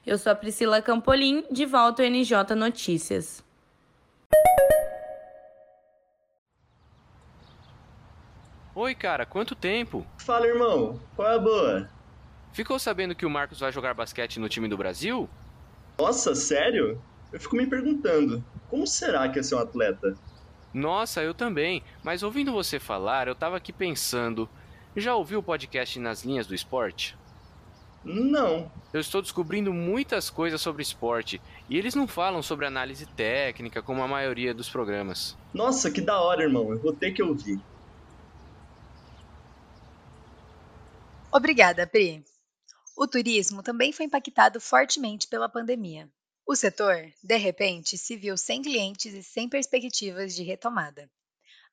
Eu 0.05 0.17
sou 0.17 0.31
a 0.31 0.35
Priscila 0.35 0.81
Campolim, 0.81 1.45
de 1.49 1.65
volta 1.65 2.03
ao 2.03 2.09
NJ 2.09 2.55
Notícias. 2.55 3.43
Oi, 8.75 8.93
cara, 8.93 9.25
quanto 9.25 9.55
tempo? 9.55 10.05
Fala, 10.19 10.45
irmão. 10.45 10.99
Qual 11.15 11.27
é 11.27 11.35
a 11.35 11.39
boa? 11.39 11.89
Ficou 12.53 12.77
sabendo 12.77 13.15
que 13.15 13.25
o 13.25 13.29
Marcos 13.29 13.59
vai 13.59 13.71
jogar 13.71 13.93
basquete 13.93 14.39
no 14.39 14.49
time 14.49 14.67
do 14.67 14.77
Brasil? 14.77 15.29
Nossa, 15.97 16.35
sério? 16.35 17.01
Eu 17.31 17.39
fico 17.39 17.55
me 17.55 17.65
perguntando, 17.65 18.43
como 18.69 18.85
será 18.85 19.27
que 19.29 19.39
é 19.39 19.43
ser 19.43 19.55
um 19.55 19.59
atleta? 19.59 20.15
Nossa, 20.77 21.23
eu 21.23 21.33
também. 21.33 21.81
Mas 22.03 22.21
ouvindo 22.21 22.51
você 22.51 22.79
falar, 22.79 23.27
eu 23.27 23.33
tava 23.33 23.57
aqui 23.57 23.73
pensando. 23.73 24.47
Já 24.95 25.15
ouviu 25.15 25.39
o 25.39 25.43
podcast 25.43 25.97
Nas 25.99 26.23
Linhas 26.23 26.45
do 26.45 26.53
Esporte? 26.53 27.17
Não. 28.03 28.71
Eu 28.93 29.01
estou 29.01 29.21
descobrindo 29.21 29.73
muitas 29.73 30.29
coisas 30.29 30.61
sobre 30.61 30.83
esporte 30.83 31.41
e 31.67 31.77
eles 31.77 31.95
não 31.95 32.07
falam 32.07 32.43
sobre 32.43 32.67
análise 32.67 33.07
técnica 33.07 33.81
como 33.81 34.03
a 34.03 34.07
maioria 34.07 34.53
dos 34.53 34.69
programas. 34.69 35.35
Nossa, 35.51 35.89
que 35.89 35.99
da 35.99 36.21
hora, 36.21 36.43
irmão. 36.43 36.71
Eu 36.71 36.79
vou 36.79 36.93
ter 36.93 37.11
que 37.11 37.23
ouvir. 37.23 37.59
Obrigada, 41.31 41.87
Pri. 41.87 42.23
O 42.95 43.07
turismo 43.07 43.63
também 43.63 43.91
foi 43.91 44.05
impactado 44.05 44.61
fortemente 44.61 45.27
pela 45.27 45.49
pandemia. 45.49 46.07
O 46.49 46.55
setor, 46.55 47.11
de 47.21 47.35
repente, 47.35 47.97
se 47.97 48.15
viu 48.15 48.37
sem 48.37 48.61
clientes 48.61 49.13
e 49.13 49.21
sem 49.21 49.49
perspectivas 49.49 50.33
de 50.33 50.43
retomada. 50.43 51.11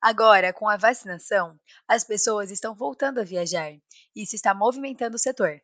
Agora, 0.00 0.52
com 0.52 0.68
a 0.68 0.76
vacinação, 0.76 1.56
as 1.86 2.02
pessoas 2.02 2.50
estão 2.50 2.74
voltando 2.74 3.20
a 3.20 3.24
viajar 3.24 3.70
e 3.70 3.80
isso 4.16 4.34
está 4.34 4.52
movimentando 4.52 5.14
o 5.14 5.18
setor. 5.18 5.62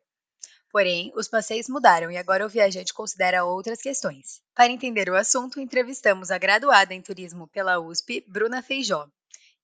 Porém, 0.71 1.11
os 1.13 1.27
passeios 1.27 1.67
mudaram 1.67 2.09
e 2.09 2.15
agora 2.15 2.45
o 2.45 2.49
viajante 2.49 2.93
considera 2.93 3.43
outras 3.43 3.81
questões. 3.81 4.41
Para 4.55 4.71
entender 4.71 5.09
o 5.09 5.17
assunto, 5.17 5.59
entrevistamos 5.59 6.31
a 6.31 6.37
graduada 6.37 6.93
em 6.93 7.01
turismo 7.01 7.49
pela 7.49 7.81
USP, 7.81 8.23
Bruna 8.29 8.63
Feijó, 8.63 9.09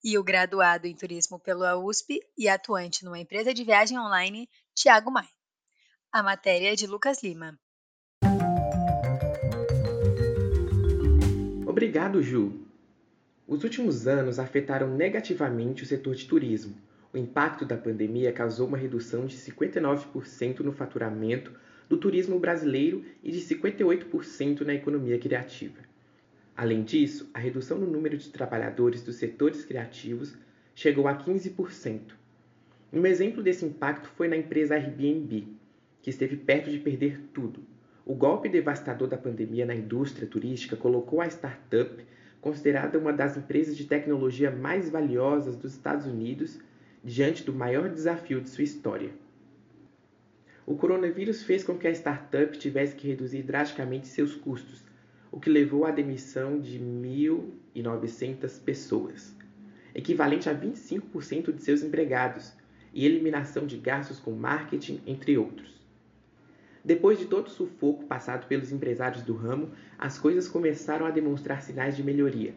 e 0.04 0.18
o 0.18 0.22
graduado 0.22 0.86
em 0.86 0.94
turismo 0.94 1.40
pela 1.40 1.74
USP 1.74 2.20
e 2.36 2.50
atuante 2.50 3.02
numa 3.02 3.18
empresa 3.18 3.54
de 3.54 3.64
viagem 3.64 3.98
online, 3.98 4.46
Tiago 4.74 5.10
Mai. 5.10 5.28
A 6.12 6.22
matéria 6.22 6.74
é 6.74 6.76
de 6.76 6.86
Lucas 6.86 7.22
Lima. 7.22 7.58
Obrigado, 11.68 12.22
Ju. 12.22 12.62
Os 13.46 13.62
últimos 13.62 14.08
anos 14.08 14.38
afetaram 14.38 14.96
negativamente 14.96 15.82
o 15.82 15.86
setor 15.86 16.14
de 16.14 16.26
turismo. 16.26 16.74
O 17.12 17.18
impacto 17.18 17.66
da 17.66 17.76
pandemia 17.76 18.32
causou 18.32 18.66
uma 18.66 18.78
redução 18.78 19.26
de 19.26 19.36
59% 19.36 20.60
no 20.60 20.72
faturamento 20.72 21.52
do 21.86 21.98
turismo 21.98 22.38
brasileiro 22.38 23.04
e 23.22 23.30
de 23.30 23.40
58% 23.40 24.62
na 24.62 24.72
economia 24.72 25.18
criativa. 25.18 25.76
Além 26.56 26.82
disso, 26.84 27.28
a 27.34 27.38
redução 27.38 27.76
no 27.76 27.86
número 27.86 28.16
de 28.16 28.30
trabalhadores 28.30 29.02
dos 29.02 29.16
setores 29.16 29.62
criativos 29.62 30.34
chegou 30.74 31.06
a 31.06 31.14
15%. 31.14 32.00
Um 32.90 33.04
exemplo 33.04 33.42
desse 33.42 33.66
impacto 33.66 34.08
foi 34.16 34.26
na 34.26 34.38
empresa 34.38 34.74
Airbnb, 34.74 35.46
que 36.00 36.08
esteve 36.08 36.34
perto 36.34 36.70
de 36.70 36.78
perder 36.78 37.20
tudo. 37.34 37.60
O 38.08 38.14
golpe 38.14 38.48
devastador 38.48 39.06
da 39.06 39.18
pandemia 39.18 39.66
na 39.66 39.74
indústria 39.74 40.26
turística 40.26 40.74
colocou 40.74 41.20
a 41.20 41.26
startup, 41.26 42.02
considerada 42.40 42.98
uma 42.98 43.12
das 43.12 43.36
empresas 43.36 43.76
de 43.76 43.84
tecnologia 43.84 44.50
mais 44.50 44.88
valiosas 44.88 45.54
dos 45.56 45.74
Estados 45.74 46.06
Unidos, 46.06 46.58
diante 47.04 47.44
do 47.44 47.52
maior 47.52 47.90
desafio 47.90 48.40
de 48.40 48.48
sua 48.48 48.64
história. 48.64 49.10
O 50.64 50.74
coronavírus 50.74 51.42
fez 51.42 51.62
com 51.62 51.76
que 51.76 51.86
a 51.86 51.90
startup 51.90 52.56
tivesse 52.56 52.96
que 52.96 53.08
reduzir 53.08 53.42
drasticamente 53.42 54.08
seus 54.08 54.34
custos, 54.34 54.82
o 55.30 55.38
que 55.38 55.50
levou 55.50 55.84
à 55.84 55.90
demissão 55.90 56.58
de 56.58 56.80
1.900 56.80 58.58
pessoas, 58.62 59.36
equivalente 59.94 60.48
a 60.48 60.54
25% 60.54 61.52
de 61.52 61.62
seus 61.62 61.82
empregados, 61.82 62.54
e 62.94 63.04
eliminação 63.04 63.66
de 63.66 63.76
gastos 63.76 64.18
com 64.18 64.30
marketing, 64.30 65.02
entre 65.06 65.36
outros. 65.36 65.77
Depois 66.88 67.18
de 67.18 67.26
todo 67.26 67.48
o 67.48 67.50
sufoco 67.50 68.06
passado 68.06 68.46
pelos 68.46 68.72
empresários 68.72 69.20
do 69.20 69.34
ramo, 69.34 69.72
as 69.98 70.18
coisas 70.18 70.48
começaram 70.48 71.04
a 71.04 71.10
demonstrar 71.10 71.60
sinais 71.60 71.94
de 71.94 72.02
melhoria. 72.02 72.54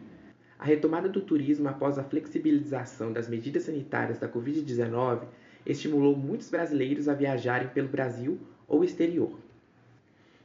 A 0.58 0.64
retomada 0.64 1.06
do 1.06 1.20
turismo 1.20 1.68
após 1.68 1.98
a 1.98 2.02
flexibilização 2.02 3.12
das 3.12 3.28
medidas 3.28 3.64
sanitárias 3.64 4.18
da 4.18 4.26
Covid-19 4.26 5.24
estimulou 5.66 6.16
muitos 6.16 6.48
brasileiros 6.48 7.08
a 7.08 7.14
viajarem 7.14 7.68
pelo 7.68 7.88
Brasil 7.88 8.40
ou 8.66 8.82
exterior. 8.82 9.38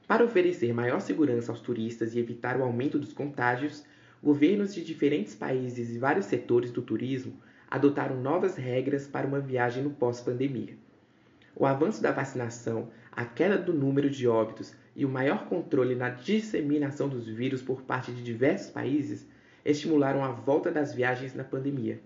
Para 0.06 0.26
oferecer 0.26 0.74
maior 0.74 1.00
segurança 1.00 1.54
aos 1.54 1.62
turistas 1.62 2.14
e 2.14 2.20
evitar 2.20 2.60
o 2.60 2.64
aumento 2.64 3.00
dos 3.00 3.14
contágios, 3.14 3.86
governos 4.22 4.76
de 4.76 4.84
diferentes 4.84 5.34
países 5.34 5.96
e 5.96 5.98
vários 5.98 6.26
setores 6.26 6.72
do 6.72 6.82
turismo 6.82 7.36
adotaram 7.72 8.22
novas 8.22 8.58
regras 8.58 9.08
para 9.08 9.26
uma 9.26 9.40
viagem 9.40 9.82
no 9.82 9.92
pós-pandemia. 9.92 10.76
O 11.60 11.66
avanço 11.66 12.04
da 12.04 12.12
vacinação, 12.12 12.90
a 13.18 13.26
queda 13.26 13.58
do 13.58 13.74
número 13.74 14.12
de 14.12 14.28
óbitos 14.28 14.76
e 14.96 15.04
o 15.04 15.10
maior 15.10 15.48
controle 15.48 15.96
na 15.96 16.12
disseminação 16.12 17.10
dos 17.10 17.26
vírus 17.26 17.64
por 17.64 17.82
parte 17.82 18.12
de 18.12 18.22
diversos 18.24 18.70
países 18.70 19.28
estimularam 19.66 20.24
a 20.24 20.30
volta 20.30 20.72
das 20.72 20.94
viagens 20.94 21.34
na 21.34 21.44
pandemia. 21.44 22.00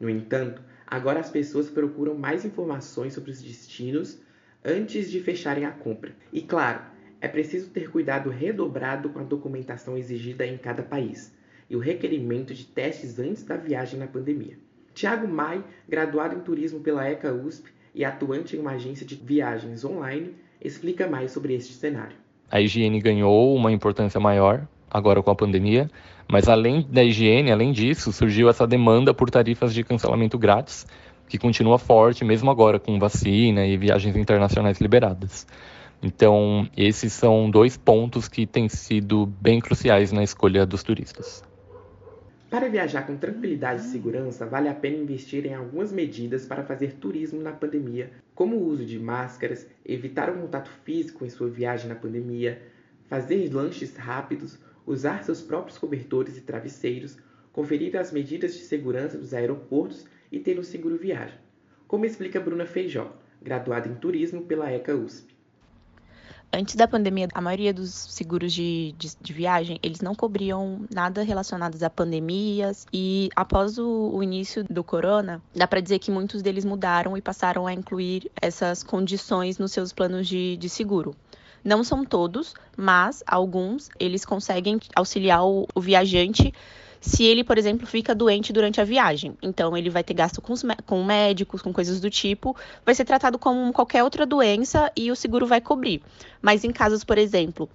No 0.00 0.08
entanto, 0.08 0.62
agora 0.86 1.20
as 1.20 1.28
pessoas 1.28 1.68
procuram 1.68 2.14
mais 2.14 2.46
informações 2.46 3.12
sobre 3.12 3.32
os 3.32 3.42
destinos 3.42 4.18
antes 4.64 5.10
de 5.10 5.20
fecharem 5.20 5.66
a 5.66 5.70
compra. 5.70 6.16
E 6.32 6.40
claro, 6.40 6.80
é 7.20 7.28
preciso 7.28 7.68
ter 7.68 7.90
cuidado 7.90 8.30
redobrado 8.30 9.10
com 9.10 9.18
a 9.18 9.24
documentação 9.24 9.94
exigida 9.98 10.46
em 10.46 10.56
cada 10.56 10.82
país 10.82 11.34
e 11.68 11.76
o 11.76 11.80
requerimento 11.80 12.54
de 12.54 12.64
testes 12.64 13.18
antes 13.18 13.42
da 13.42 13.58
viagem 13.58 14.00
na 14.00 14.06
pandemia. 14.06 14.56
Tiago 14.94 15.28
Mai, 15.28 15.62
graduado 15.86 16.34
em 16.34 16.40
turismo 16.40 16.80
pela 16.80 17.06
ECA 17.06 17.30
USP 17.30 17.70
e 17.94 18.06
atuante 18.06 18.56
em 18.56 18.58
uma 18.58 18.72
agência 18.72 19.04
de 19.04 19.16
viagens 19.16 19.84
online, 19.84 20.34
explica 20.60 21.06
mais 21.06 21.32
sobre 21.32 21.54
este 21.54 21.72
cenário. 21.72 22.16
A 22.50 22.60
higiene 22.60 23.00
ganhou 23.00 23.54
uma 23.54 23.72
importância 23.72 24.20
maior, 24.20 24.66
agora 24.90 25.22
com 25.22 25.30
a 25.30 25.34
pandemia, 25.34 25.90
mas 26.28 26.48
além 26.48 26.86
da 26.90 27.02
higiene, 27.02 27.50
além 27.50 27.72
disso, 27.72 28.12
surgiu 28.12 28.48
essa 28.48 28.66
demanda 28.66 29.12
por 29.12 29.30
tarifas 29.30 29.74
de 29.74 29.84
cancelamento 29.84 30.38
grátis, 30.38 30.86
que 31.28 31.38
continua 31.38 31.78
forte 31.78 32.24
mesmo 32.24 32.50
agora 32.50 32.78
com 32.78 32.98
vacina 32.98 33.66
e 33.66 33.76
viagens 33.76 34.16
internacionais 34.16 34.80
liberadas. 34.80 35.46
Então, 36.02 36.68
esses 36.76 37.12
são 37.12 37.50
dois 37.50 37.76
pontos 37.76 38.28
que 38.28 38.46
têm 38.46 38.68
sido 38.68 39.26
bem 39.26 39.60
cruciais 39.60 40.12
na 40.12 40.22
escolha 40.22 40.66
dos 40.66 40.82
turistas. 40.82 41.42
Para 42.48 42.68
viajar 42.68 43.04
com 43.04 43.16
tranquilidade 43.16 43.82
e 43.82 43.90
segurança, 43.90 44.46
vale 44.46 44.68
a 44.68 44.74
pena 44.74 44.98
investir 44.98 45.44
em 45.46 45.54
algumas 45.54 45.90
medidas 45.90 46.46
para 46.46 46.62
fazer 46.62 46.94
turismo 46.94 47.42
na 47.42 47.50
pandemia, 47.50 48.12
como 48.36 48.54
o 48.54 48.68
uso 48.68 48.84
de 48.84 49.00
máscaras, 49.00 49.66
evitar 49.84 50.30
o 50.30 50.40
contato 50.40 50.70
físico 50.84 51.24
em 51.24 51.28
sua 51.28 51.48
viagem 51.48 51.88
na 51.88 51.96
pandemia, 51.96 52.62
fazer 53.08 53.52
lanches 53.52 53.96
rápidos, 53.96 54.60
usar 54.86 55.24
seus 55.24 55.42
próprios 55.42 55.76
cobertores 55.76 56.38
e 56.38 56.40
travesseiros, 56.40 57.18
conferir 57.52 57.96
as 57.96 58.12
medidas 58.12 58.54
de 58.54 58.60
segurança 58.60 59.18
dos 59.18 59.34
aeroportos 59.34 60.06
e 60.30 60.38
ter 60.38 60.56
um 60.56 60.62
seguro 60.62 60.96
viagem. 60.96 61.38
Como 61.88 62.06
explica 62.06 62.38
Bruna 62.38 62.64
Feijó, 62.64 63.12
graduada 63.42 63.88
em 63.88 63.94
turismo 63.96 64.42
pela 64.44 64.70
ECA 64.70 64.94
USP. 64.94 65.35
Antes 66.52 66.74
da 66.74 66.88
pandemia, 66.88 67.28
a 67.34 67.40
maioria 67.40 67.74
dos 67.74 67.90
seguros 67.90 68.52
de, 68.52 68.94
de, 68.96 69.10
de, 69.20 69.32
viagem, 69.32 69.78
eles 69.82 70.00
não 70.00 70.14
cobriam 70.14 70.86
nada 70.92 71.22
relacionados 71.22 71.82
a 71.82 71.90
pandemias 71.90 72.86
e 72.92 73.28
após 73.36 73.78
o, 73.78 74.10
o 74.14 74.22
início 74.22 74.64
do 74.64 74.82
corona, 74.82 75.42
dá 75.54 75.66
para 75.66 75.80
dizer 75.80 75.98
que 75.98 76.10
muitos 76.10 76.40
deles 76.42 76.64
mudaram 76.64 77.16
e 77.16 77.20
passaram 77.20 77.66
a 77.66 77.74
incluir 77.74 78.30
essas 78.40 78.82
condições 78.82 79.58
nos 79.58 79.72
seus 79.72 79.92
planos 79.92 80.26
de, 80.26 80.56
de 80.56 80.68
seguro. 80.68 81.14
Não 81.62 81.82
são 81.82 82.04
todos, 82.04 82.54
mas 82.76 83.24
alguns 83.26 83.90
eles 83.98 84.24
conseguem 84.24 84.78
auxiliar 84.94 85.44
o, 85.44 85.66
o 85.74 85.80
viajante 85.80 86.54
se 87.00 87.24
ele, 87.24 87.44
por 87.44 87.58
exemplo, 87.58 87.86
fica 87.86 88.14
doente 88.14 88.52
durante 88.52 88.80
a 88.80 88.84
viagem. 88.84 89.36
Então, 89.42 89.76
ele 89.76 89.90
vai 89.90 90.02
ter 90.02 90.14
gasto 90.14 90.40
com, 90.40 90.54
com 90.84 91.04
médicos, 91.04 91.62
com 91.62 91.72
coisas 91.72 92.00
do 92.00 92.10
tipo, 92.10 92.56
vai 92.84 92.94
ser 92.94 93.04
tratado 93.04 93.38
como 93.38 93.72
qualquer 93.72 94.02
outra 94.02 94.26
doença 94.26 94.90
e 94.96 95.10
o 95.10 95.16
seguro 95.16 95.46
vai 95.46 95.60
cobrir. 95.60 96.02
Mas 96.40 96.64
em 96.64 96.72
casos, 96.72 97.04
por 97.04 97.18
exemplo, 97.18 97.68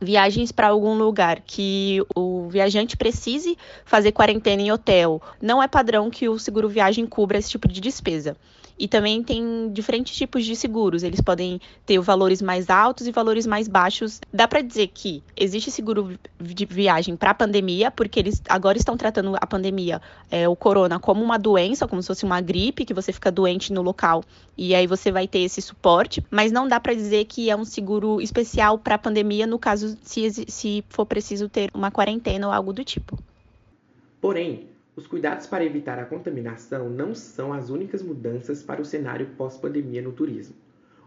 viagens 0.00 0.52
para 0.52 0.68
algum 0.68 0.94
lugar 0.94 1.40
que 1.40 2.04
o 2.14 2.48
viajante 2.48 2.96
precise 2.96 3.56
fazer 3.84 4.12
quarentena 4.12 4.62
em 4.62 4.72
hotel, 4.72 5.22
não 5.40 5.62
é 5.62 5.68
padrão 5.68 6.10
que 6.10 6.28
o 6.28 6.38
seguro 6.38 6.68
viagem 6.68 7.06
cubra 7.06 7.38
esse 7.38 7.50
tipo 7.50 7.68
de 7.68 7.80
despesa. 7.80 8.36
E 8.78 8.86
também 8.86 9.22
tem 9.22 9.70
diferentes 9.72 10.14
tipos 10.14 10.44
de 10.44 10.54
seguros. 10.54 11.02
Eles 11.02 11.20
podem 11.20 11.60
ter 11.84 11.98
valores 11.98 12.42
mais 12.42 12.68
altos 12.68 13.06
e 13.06 13.12
valores 13.12 13.46
mais 13.46 13.68
baixos. 13.68 14.20
Dá 14.32 14.46
para 14.46 14.60
dizer 14.60 14.88
que 14.88 15.22
existe 15.36 15.70
seguro 15.70 16.18
de 16.38 16.66
viagem 16.66 17.16
para 17.16 17.30
a 17.30 17.34
pandemia, 17.34 17.90
porque 17.90 18.20
eles 18.20 18.42
agora 18.48 18.76
estão 18.76 18.96
tratando 18.96 19.34
a 19.40 19.46
pandemia, 19.46 20.00
é, 20.30 20.48
o 20.48 20.54
corona, 20.54 20.98
como 20.98 21.24
uma 21.24 21.38
doença, 21.38 21.88
como 21.88 22.02
se 22.02 22.08
fosse 22.08 22.24
uma 22.24 22.40
gripe, 22.40 22.84
que 22.84 22.92
você 22.92 23.12
fica 23.12 23.30
doente 23.30 23.72
no 23.72 23.82
local 23.82 24.22
e 24.56 24.74
aí 24.74 24.86
você 24.86 25.12
vai 25.12 25.26
ter 25.26 25.40
esse 25.40 25.60
suporte. 25.60 26.24
Mas 26.30 26.52
não 26.52 26.68
dá 26.68 26.80
para 26.80 26.94
dizer 26.94 27.24
que 27.26 27.50
é 27.50 27.56
um 27.56 27.64
seguro 27.64 28.20
especial 28.20 28.78
para 28.78 28.94
a 28.94 28.98
pandemia, 28.98 29.46
no 29.46 29.58
caso, 29.58 29.96
se, 30.02 30.30
se 30.48 30.84
for 30.88 31.06
preciso 31.06 31.48
ter 31.48 31.70
uma 31.74 31.90
quarentena 31.90 32.46
ou 32.46 32.52
algo 32.52 32.72
do 32.72 32.84
tipo. 32.84 33.18
Porém, 34.20 34.66
os 34.96 35.06
cuidados 35.06 35.46
para 35.46 35.62
evitar 35.62 35.98
a 35.98 36.06
contaminação 36.06 36.88
não 36.88 37.14
são 37.14 37.52
as 37.52 37.68
únicas 37.68 38.00
mudanças 38.00 38.62
para 38.62 38.80
o 38.80 38.84
cenário 38.84 39.26
pós-pandemia 39.36 40.00
no 40.00 40.10
turismo. 40.10 40.56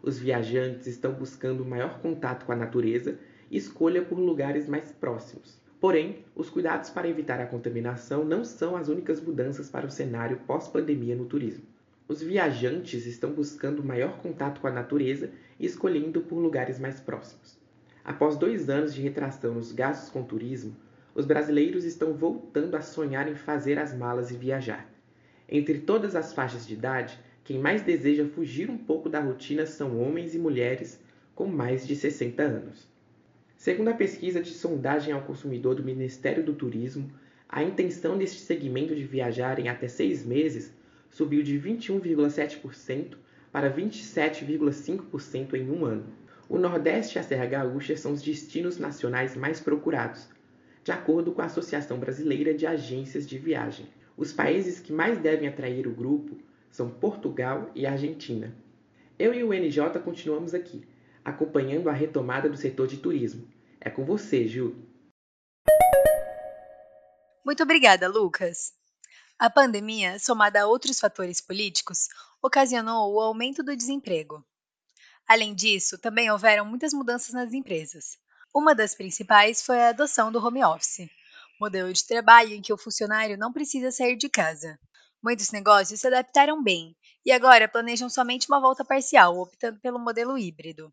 Os 0.04 0.20
viajantes 0.20 0.86
estão 0.86 1.12
buscando 1.12 1.66
maior 1.66 2.00
contato 2.00 2.46
com 2.46 2.52
a 2.52 2.56
natureza 2.56 3.18
e 3.50 3.58
escolha 3.58 4.04
por 4.04 4.20
lugares 4.20 4.70
mais 4.70 4.92
próximos. 4.92 5.60
Porém, 5.82 6.24
os 6.36 6.52
cuidados 6.52 6.92
para 6.92 7.10
evitar 7.10 7.42
a 7.42 7.48
contaminação 7.48 8.24
não 8.24 8.46
são 8.46 8.76
as 8.76 8.90
únicas 8.90 9.20
mudanças 9.20 9.72
para 9.72 9.88
o 9.88 9.92
cenário 9.92 10.40
pós-pandemia 10.46 11.16
no 11.16 11.26
turismo. 11.26 11.64
Os 12.08 12.22
viajantes 12.22 13.08
estão 13.08 13.32
buscando 13.32 13.84
maior 13.84 14.20
contato 14.20 14.62
com 14.62 14.68
a 14.68 14.72
natureza 14.72 15.32
e 15.60 15.66
escolhendo 15.66 16.22
por 16.22 16.38
lugares 16.38 16.78
mais 16.78 17.00
próximos. 17.00 17.58
Após 18.06 18.38
dois 18.38 18.70
anos 18.70 18.94
de 18.94 19.02
retração 19.02 19.56
nos 19.56 19.72
gastos 19.72 20.12
com 20.12 20.22
turismo, 20.22 20.76
os 21.16 21.26
brasileiros 21.26 21.84
estão 21.84 22.14
voltando 22.14 22.76
a 22.76 22.82
sonhar 22.82 23.28
em 23.28 23.36
fazer 23.36 23.78
as 23.80 23.94
malas 23.94 24.32
e 24.32 24.38
viajar. 24.38 24.90
Entre 25.48 25.80
todas 25.80 26.16
as 26.16 26.34
faixas 26.34 26.68
de 26.68 26.74
idade, 26.74 27.20
quem 27.44 27.58
mais 27.58 27.82
deseja 27.82 28.26
fugir 28.26 28.70
um 28.70 28.78
pouco 28.78 29.10
da 29.10 29.20
rotina 29.20 29.66
são 29.66 30.00
homens 30.00 30.36
e 30.36 30.40
mulheres 30.40 31.00
com 31.34 31.48
mais 31.48 31.88
de 31.88 31.96
60 31.96 32.44
anos. 32.44 32.88
Segundo 33.58 33.90
a 33.90 33.94
pesquisa 33.94 34.42
de 34.42 34.52
sondagem 34.52 35.14
ao 35.14 35.24
consumidor 35.24 35.76
do 35.76 35.84
Ministério 35.84 36.44
do 36.44 36.54
Turismo, 36.54 37.12
a 37.48 37.64
intenção 37.64 38.18
deste 38.18 38.42
segmento 38.42 38.96
de 38.96 39.04
viajar 39.04 39.60
em 39.60 39.68
até 39.68 39.88
seis 39.88 40.24
meses 40.24 40.72
subiu 41.10 41.42
de 41.42 41.60
21,7% 41.60 43.16
para 43.52 43.74
27,5% 43.74 45.56
em 45.56 45.72
um 45.72 45.84
ano. 45.84 46.06
O 46.48 46.58
Nordeste 46.58 47.18
e 47.18 47.20
a 47.20 47.24
Serra 47.24 47.48
Gaúcha 47.48 47.98
são 47.98 48.14
os 48.14 48.22
destinos 48.22 48.78
nacionais 48.78 49.36
mais 49.36 49.60
procurados, 49.60 50.30
de 50.90 50.94
acordo 50.94 51.32
com 51.32 51.44
a 51.44 51.46
Associação 51.46 52.00
Brasileira 52.00 52.52
de 52.52 52.66
Agências 52.66 53.28
de 53.28 53.38
Viagem. 53.38 53.88
Os 54.18 54.34
países 54.34 54.80
que 54.80 54.92
mais 54.92 55.20
devem 55.20 55.48
atrair 55.48 55.86
o 55.86 55.94
grupo 55.94 56.36
são 56.72 56.90
Portugal 56.90 57.70
e 57.76 57.86
Argentina. 57.86 58.52
Eu 59.20 59.32
e 59.32 59.44
o 59.44 59.54
NJ 59.54 60.00
continuamos 60.04 60.56
aqui, 60.56 60.84
acompanhando 61.24 61.90
a 61.90 61.94
retomada 61.94 62.50
do 62.50 62.58
setor 62.58 62.88
de 62.88 62.98
turismo. 62.98 63.48
É 63.80 63.88
com 63.88 64.04
você, 64.04 64.48
Ju. 64.48 64.76
Muito 67.46 67.62
obrigada, 67.62 68.08
Lucas. 68.08 68.74
A 69.38 69.48
pandemia, 69.48 70.18
somada 70.18 70.64
a 70.64 70.66
outros 70.66 71.00
fatores 71.00 71.40
políticos, 71.40 72.08
ocasionou 72.42 73.14
o 73.14 73.20
aumento 73.20 73.62
do 73.62 73.78
desemprego. 73.78 74.44
Além 75.28 75.54
disso, 75.54 76.00
também 76.00 76.32
houveram 76.32 76.66
muitas 76.66 76.94
mudanças 76.94 77.32
nas 77.32 77.54
empresas. 77.54 78.18
Uma 78.54 78.74
das 78.74 78.96
principais 78.96 79.62
foi 79.62 79.80
a 79.80 79.90
adoção 79.90 80.32
do 80.32 80.44
home 80.44 80.64
office, 80.64 81.08
modelo 81.62 81.94
de 81.94 82.04
trabalho 82.04 82.52
em 82.52 82.62
que 82.64 82.74
o 82.74 82.78
funcionário 82.78 83.38
não 83.38 83.54
precisa 83.54 83.92
sair 83.92 84.16
de 84.16 84.28
casa. 84.28 84.80
Muitos 85.24 85.52
negócios 85.52 86.00
se 86.00 86.08
adaptaram 86.08 86.62
bem 86.64 86.96
e 87.24 87.32
agora 87.32 87.68
planejam 87.68 88.10
somente 88.10 88.48
uma 88.50 88.60
volta 88.60 88.84
parcial, 88.84 89.38
optando 89.38 89.80
pelo 89.80 90.00
modelo 90.00 90.36
híbrido. 90.36 90.92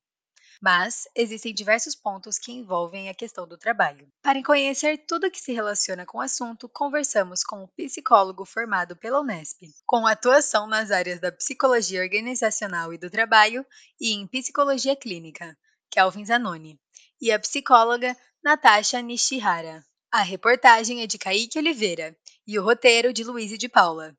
Mas 0.61 1.05
existem 1.15 1.55
diversos 1.55 1.95
pontos 1.95 2.39
que 2.39 2.53
envolvem 2.53 3.09
a 3.09 3.15
questão 3.15 3.49
do 3.49 3.57
trabalho. 3.57 4.07
Para 4.23 4.43
conhecer 4.43 5.07
tudo 5.07 5.31
que 5.31 5.41
se 5.41 5.55
relaciona 5.55 6.05
com 6.05 6.19
o 6.19 6.23
assunto, 6.23 6.69
conversamos 6.69 7.43
com 7.43 7.65
o 7.65 7.69
psicólogo 7.69 8.45
formado 8.45 8.95
pela 8.97 9.21
Unesp, 9.21 9.63
com 9.87 10.07
atuação 10.07 10.67
nas 10.67 10.91
áreas 10.91 11.21
da 11.21 11.33
psicologia 11.33 12.03
organizacional 12.03 12.93
e 12.93 12.99
do 12.99 13.09
trabalho 13.09 13.65
e 13.99 14.13
em 14.13 14.27
psicologia 14.27 14.95
clínica, 14.95 15.57
Kelvin 15.91 16.27
Zanoni 16.27 16.79
e 17.21 17.33
a 17.33 17.39
psicóloga 17.39 18.17
Natasha 18.43 19.01
Nishihara. 19.01 19.85
A 20.13 20.23
reportagem 20.23 21.03
é 21.03 21.07
de 21.07 21.19
Kaique 21.19 21.59
Oliveira 21.59 22.17
e 22.47 22.59
o 22.59 22.63
roteiro 22.63 23.13
de 23.13 23.25
Luiz 23.25 23.57
de 23.59 23.69
Paula. 23.69 24.17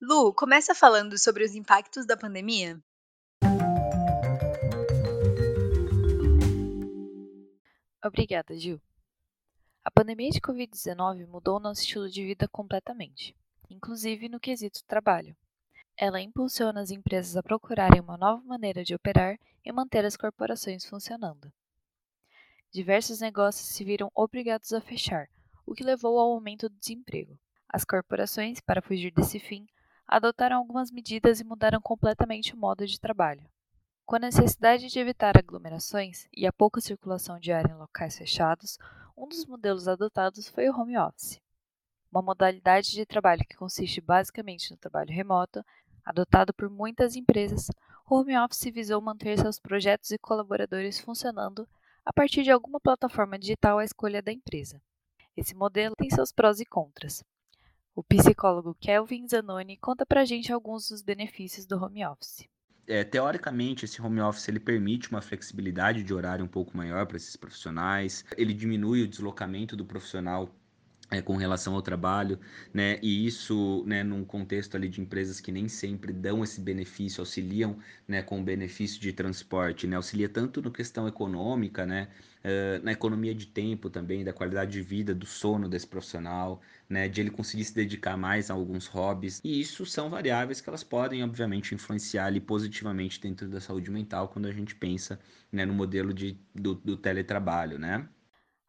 Lu, 0.00 0.32
começa 0.32 0.74
falando 0.74 1.18
sobre 1.18 1.44
os 1.44 1.54
impactos 1.54 2.06
da 2.06 2.16
pandemia. 2.16 2.78
Obrigada, 8.04 8.56
Gil. 8.56 8.80
A 9.84 9.90
pandemia 9.90 10.30
de 10.30 10.40
Covid-19 10.40 11.26
mudou 11.26 11.58
nosso 11.58 11.80
estilo 11.80 12.08
de 12.08 12.24
vida 12.24 12.46
completamente, 12.48 13.34
inclusive 13.68 14.28
no 14.28 14.38
quesito 14.38 14.84
trabalho. 14.86 15.36
Ela 15.96 16.20
impulsiona 16.20 16.82
as 16.82 16.90
empresas 16.90 17.36
a 17.36 17.42
procurarem 17.42 18.00
uma 18.00 18.16
nova 18.16 18.42
maneira 18.44 18.84
de 18.84 18.94
operar 18.94 19.38
e 19.64 19.72
manter 19.72 20.04
as 20.04 20.16
corporações 20.16 20.84
funcionando 20.84 21.50
diversos 22.76 23.20
negócios 23.20 23.70
se 23.70 23.82
viram 23.82 24.12
obrigados 24.14 24.70
a 24.74 24.82
fechar, 24.82 25.30
o 25.64 25.72
que 25.72 25.82
levou 25.82 26.18
ao 26.18 26.32
aumento 26.32 26.68
do 26.68 26.78
desemprego. 26.78 27.38
As 27.66 27.86
corporações, 27.86 28.60
para 28.60 28.82
fugir 28.82 29.10
desse 29.12 29.38
fim, 29.40 29.66
adotaram 30.06 30.58
algumas 30.58 30.90
medidas 30.90 31.40
e 31.40 31.44
mudaram 31.44 31.80
completamente 31.80 32.52
o 32.52 32.58
modo 32.58 32.86
de 32.86 33.00
trabalho. 33.00 33.48
Com 34.04 34.16
a 34.16 34.18
necessidade 34.18 34.88
de 34.88 34.98
evitar 34.98 35.38
aglomerações 35.38 36.28
e 36.30 36.46
a 36.46 36.52
pouca 36.52 36.82
circulação 36.82 37.40
de 37.40 37.50
ar 37.50 37.64
em 37.64 37.72
locais 37.72 38.18
fechados, 38.18 38.78
um 39.16 39.26
dos 39.26 39.46
modelos 39.46 39.88
adotados 39.88 40.46
foi 40.46 40.68
o 40.68 40.78
home 40.78 40.98
office. 40.98 41.40
Uma 42.12 42.20
modalidade 42.20 42.92
de 42.92 43.06
trabalho 43.06 43.46
que 43.48 43.56
consiste 43.56 44.02
basicamente 44.02 44.70
no 44.70 44.76
trabalho 44.76 45.14
remoto, 45.14 45.64
adotado 46.04 46.52
por 46.52 46.68
muitas 46.68 47.16
empresas, 47.16 47.70
o 48.06 48.16
home 48.16 48.36
office 48.36 48.70
visou 48.70 49.00
manter 49.00 49.38
seus 49.38 49.58
projetos 49.58 50.10
e 50.10 50.18
colaboradores 50.18 51.00
funcionando 51.00 51.66
a 52.06 52.12
partir 52.12 52.44
de 52.44 52.52
alguma 52.52 52.78
plataforma 52.78 53.36
digital 53.36 53.80
à 53.80 53.84
escolha 53.84 54.22
da 54.22 54.32
empresa. 54.32 54.80
Esse 55.36 55.56
modelo 55.56 55.96
tem 55.96 56.08
seus 56.08 56.30
prós 56.30 56.60
e 56.60 56.64
contras. 56.64 57.24
O 57.96 58.02
psicólogo 58.04 58.76
Kelvin 58.80 59.26
Zanoni 59.26 59.76
conta 59.76 60.06
pra 60.06 60.24
gente 60.24 60.52
alguns 60.52 60.88
dos 60.88 61.02
benefícios 61.02 61.66
do 61.66 61.76
home 61.82 62.06
office. 62.06 62.46
é, 62.86 63.02
teoricamente, 63.02 63.84
esse 63.84 64.00
home 64.00 64.20
office 64.20 64.48
ele 64.48 64.60
permite 64.60 65.10
uma 65.10 65.20
flexibilidade 65.20 66.04
de 66.04 66.14
horário 66.14 66.44
um 66.44 66.48
pouco 66.48 66.76
maior 66.76 67.04
para 67.06 67.16
esses 67.16 67.34
profissionais, 67.34 68.24
ele 68.36 68.54
diminui 68.54 69.02
o 69.02 69.08
deslocamento 69.08 69.76
do 69.76 69.84
profissional 69.84 70.48
é, 71.10 71.22
com 71.22 71.36
relação 71.36 71.74
ao 71.74 71.82
trabalho, 71.82 72.38
né? 72.72 72.98
E 73.02 73.26
isso, 73.26 73.84
né, 73.86 74.02
num 74.02 74.24
contexto 74.24 74.76
ali 74.76 74.88
de 74.88 75.00
empresas 75.00 75.40
que 75.40 75.52
nem 75.52 75.68
sempre 75.68 76.12
dão 76.12 76.42
esse 76.42 76.60
benefício, 76.60 77.20
auxiliam, 77.20 77.78
né, 78.08 78.22
com 78.22 78.40
o 78.40 78.42
benefício 78.42 79.00
de 79.00 79.12
transporte, 79.12 79.86
né? 79.86 79.96
Auxilia 79.96 80.28
tanto 80.28 80.60
na 80.60 80.70
questão 80.70 81.06
econômica, 81.06 81.86
né, 81.86 82.08
uh, 82.44 82.84
na 82.84 82.92
economia 82.92 83.34
de 83.34 83.46
tempo 83.46 83.88
também, 83.88 84.24
da 84.24 84.32
qualidade 84.32 84.72
de 84.72 84.82
vida, 84.82 85.14
do 85.14 85.26
sono 85.26 85.68
desse 85.68 85.86
profissional, 85.86 86.60
né, 86.88 87.08
de 87.08 87.20
ele 87.20 87.30
conseguir 87.30 87.64
se 87.64 87.74
dedicar 87.74 88.16
mais 88.16 88.50
a 88.50 88.54
alguns 88.54 88.86
hobbies. 88.86 89.40
E 89.44 89.60
isso 89.60 89.86
são 89.86 90.10
variáveis 90.10 90.60
que 90.60 90.68
elas 90.68 90.82
podem, 90.84 91.22
obviamente, 91.22 91.74
influenciar 91.74 92.26
ali 92.26 92.40
positivamente 92.40 93.20
dentro 93.20 93.48
da 93.48 93.60
saúde 93.60 93.90
mental 93.90 94.28
quando 94.28 94.46
a 94.46 94.52
gente 94.52 94.74
pensa, 94.74 95.20
né, 95.52 95.64
no 95.64 95.74
modelo 95.74 96.12
de, 96.12 96.38
do, 96.54 96.74
do 96.74 96.96
teletrabalho, 96.96 97.78
né? 97.78 98.08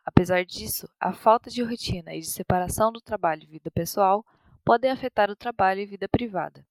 Apesar 0.07 0.45
disso, 0.45 0.87
a 0.97 1.11
falta 1.11 1.49
de 1.49 1.61
rotina 1.61 2.15
e 2.15 2.21
de 2.21 2.27
separação 2.27 2.93
do 2.93 3.01
trabalho 3.01 3.43
e 3.43 3.45
vida 3.45 3.69
pessoal 3.69 4.25
podem 4.63 4.89
afetar 4.89 5.29
o 5.29 5.35
trabalho 5.35 5.81
e 5.81 5.85
vida 5.85 6.07
privada. 6.07 6.65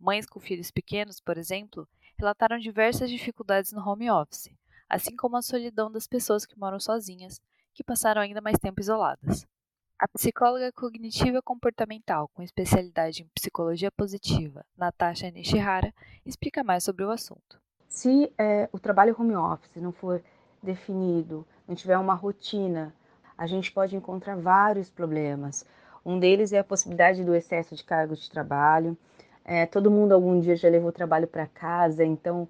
Mães 0.00 0.26
com 0.26 0.40
filhos 0.40 0.68
pequenos, 0.72 1.20
por 1.20 1.38
exemplo, 1.38 1.86
relataram 2.18 2.58
diversas 2.58 3.08
dificuldades 3.08 3.70
no 3.70 3.88
home 3.88 4.10
office, 4.10 4.52
assim 4.88 5.14
como 5.14 5.36
a 5.36 5.42
solidão 5.42 5.92
das 5.92 6.08
pessoas 6.08 6.44
que 6.44 6.58
moram 6.58 6.80
sozinhas, 6.80 7.40
que 7.72 7.84
passaram 7.84 8.20
ainda 8.20 8.40
mais 8.40 8.58
tempo 8.58 8.80
isoladas. 8.80 9.46
A 9.96 10.08
psicóloga 10.08 10.72
cognitiva 10.72 11.40
comportamental 11.40 12.28
com 12.34 12.42
especialidade 12.42 13.22
em 13.22 13.28
psicologia 13.32 13.92
positiva, 13.92 14.66
Natasha 14.76 15.30
Nishihara, 15.30 15.94
explica 16.26 16.64
mais 16.64 16.82
sobre 16.82 17.04
o 17.04 17.12
assunto. 17.12 17.62
Se 17.88 18.32
é, 18.36 18.68
o 18.72 18.80
trabalho 18.80 19.14
home 19.16 19.36
office 19.36 19.80
não 19.80 19.92
for 19.92 20.20
definido, 20.60 21.46
não 21.72 21.76
tiver 21.76 21.96
uma 21.96 22.14
rotina, 22.14 22.94
a 23.36 23.46
gente 23.46 23.72
pode 23.72 23.96
encontrar 23.96 24.36
vários 24.36 24.90
problemas. 24.90 25.64
Um 26.04 26.18
deles 26.18 26.52
é 26.52 26.58
a 26.58 26.64
possibilidade 26.64 27.24
do 27.24 27.34
excesso 27.34 27.74
de 27.74 27.82
cargos 27.82 28.20
de 28.20 28.30
trabalho. 28.30 28.96
É, 29.44 29.64
todo 29.64 29.90
mundo 29.90 30.12
algum 30.12 30.38
dia 30.38 30.54
já 30.54 30.68
levou 30.68 30.92
trabalho 30.92 31.26
para 31.26 31.46
casa, 31.46 32.04
então 32.04 32.46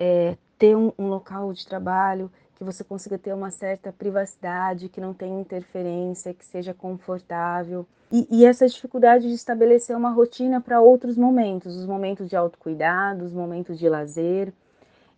é, 0.00 0.36
ter 0.58 0.74
um, 0.74 0.90
um, 0.98 1.08
local 1.08 1.52
de 1.52 1.66
trabalho 1.66 2.30
que 2.56 2.64
você 2.64 2.82
consiga 2.82 3.18
ter 3.18 3.34
uma 3.34 3.50
certa 3.50 3.92
privacidade, 3.92 4.88
que 4.88 5.00
não 5.00 5.12
tenha 5.12 5.38
interferência, 5.38 6.32
que 6.32 6.44
seja 6.44 6.72
confortável. 6.72 7.86
E, 8.10 8.26
e 8.30 8.46
essa 8.46 8.66
dificuldade 8.66 9.28
de 9.28 9.34
estabelecer 9.34 9.94
uma 9.94 10.10
rotina 10.10 10.60
para 10.60 10.80
outros 10.80 11.18
momentos, 11.18 11.76
os 11.76 11.84
momentos 11.84 12.30
de 12.30 12.36
autocuidado, 12.36 13.24
os 13.24 13.32
momentos 13.32 13.78
de 13.78 13.86
lazer. 13.88 14.52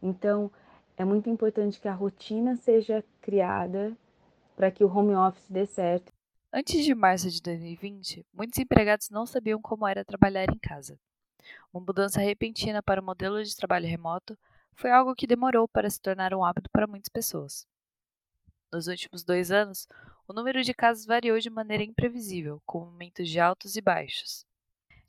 Então, 0.03 0.51
é 0.97 1.05
muito 1.05 1.31
importante 1.31 1.81
que 1.81 1.87
a 1.87 1.95
rotina 1.95 2.57
seja 2.57 3.05
criada 3.29 3.95
para 4.57 4.71
que 4.71 4.83
o 4.83 4.89
home 4.89 5.15
office 5.15 5.51
dê 5.51 5.67
certo. 5.67 6.11
Antes 6.51 6.83
de 6.83 6.95
março 6.95 7.31
de 7.31 7.43
2020, 7.43 8.25
muitos 8.33 8.59
empregados 8.59 9.11
não 9.11 9.27
sabiam 9.27 9.61
como 9.61 9.87
era 9.87 10.03
trabalhar 10.03 10.49
em 10.49 10.59
casa. 10.59 10.99
Uma 11.71 11.85
mudança 11.85 12.23
repentina 12.23 12.83
para 12.83 13.03
o 13.03 13.05
modelo 13.05 13.45
de 13.45 13.55
trabalho 13.55 13.87
remoto 13.87 14.35
foi 14.73 14.91
algo 14.91 15.15
que 15.15 15.27
demorou 15.27 15.69
para 15.69 15.91
se 15.91 16.01
tornar 16.01 16.33
um 16.33 16.43
hábito 16.43 16.71
para 16.71 16.87
muitas 16.87 17.11
pessoas. 17.11 17.67
Nos 18.73 18.87
últimos 18.87 19.23
dois 19.23 19.51
anos, 19.51 19.87
o 20.27 20.33
número 20.33 20.63
de 20.63 20.73
casos 20.73 21.05
variou 21.05 21.39
de 21.39 21.51
maneira 21.51 21.85
imprevisível, 21.85 22.63
com 22.65 22.81
momentos 22.81 23.29
de 23.29 23.39
altos 23.39 23.77
e 23.77 23.83
baixos. 23.83 24.47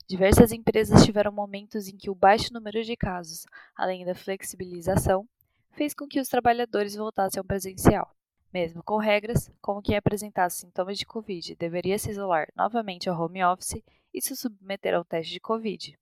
Diversas 0.06 0.52
empresas 0.52 1.06
tiveram 1.06 1.32
momentos 1.32 1.88
em 1.88 1.96
que 1.96 2.10
o 2.10 2.14
baixo 2.14 2.52
número 2.52 2.84
de 2.84 2.96
casos, 2.96 3.46
além 3.74 4.04
da 4.04 4.14
flexibilização, 4.14 5.26
fez 5.72 5.94
com 5.94 6.06
que 6.06 6.20
os 6.20 6.28
trabalhadores 6.28 6.94
voltassem 6.94 7.38
ao 7.38 7.44
presencial. 7.44 8.14
Mesmo 8.52 8.82
com 8.82 8.96
regras, 8.96 9.50
como 9.60 9.82
quem 9.82 9.96
apresentasse 9.96 10.58
sintomas 10.58 10.98
de 10.98 11.06
Covid 11.06 11.54
deveria 11.54 11.98
se 11.98 12.10
isolar 12.10 12.48
novamente 12.56 13.08
ao 13.08 13.20
home 13.20 13.44
office 13.44 13.82
e 14.12 14.20
se 14.20 14.34
submeter 14.34 14.94
ao 14.94 15.04
teste 15.04 15.32
de 15.32 15.40
Covid. 15.40 15.96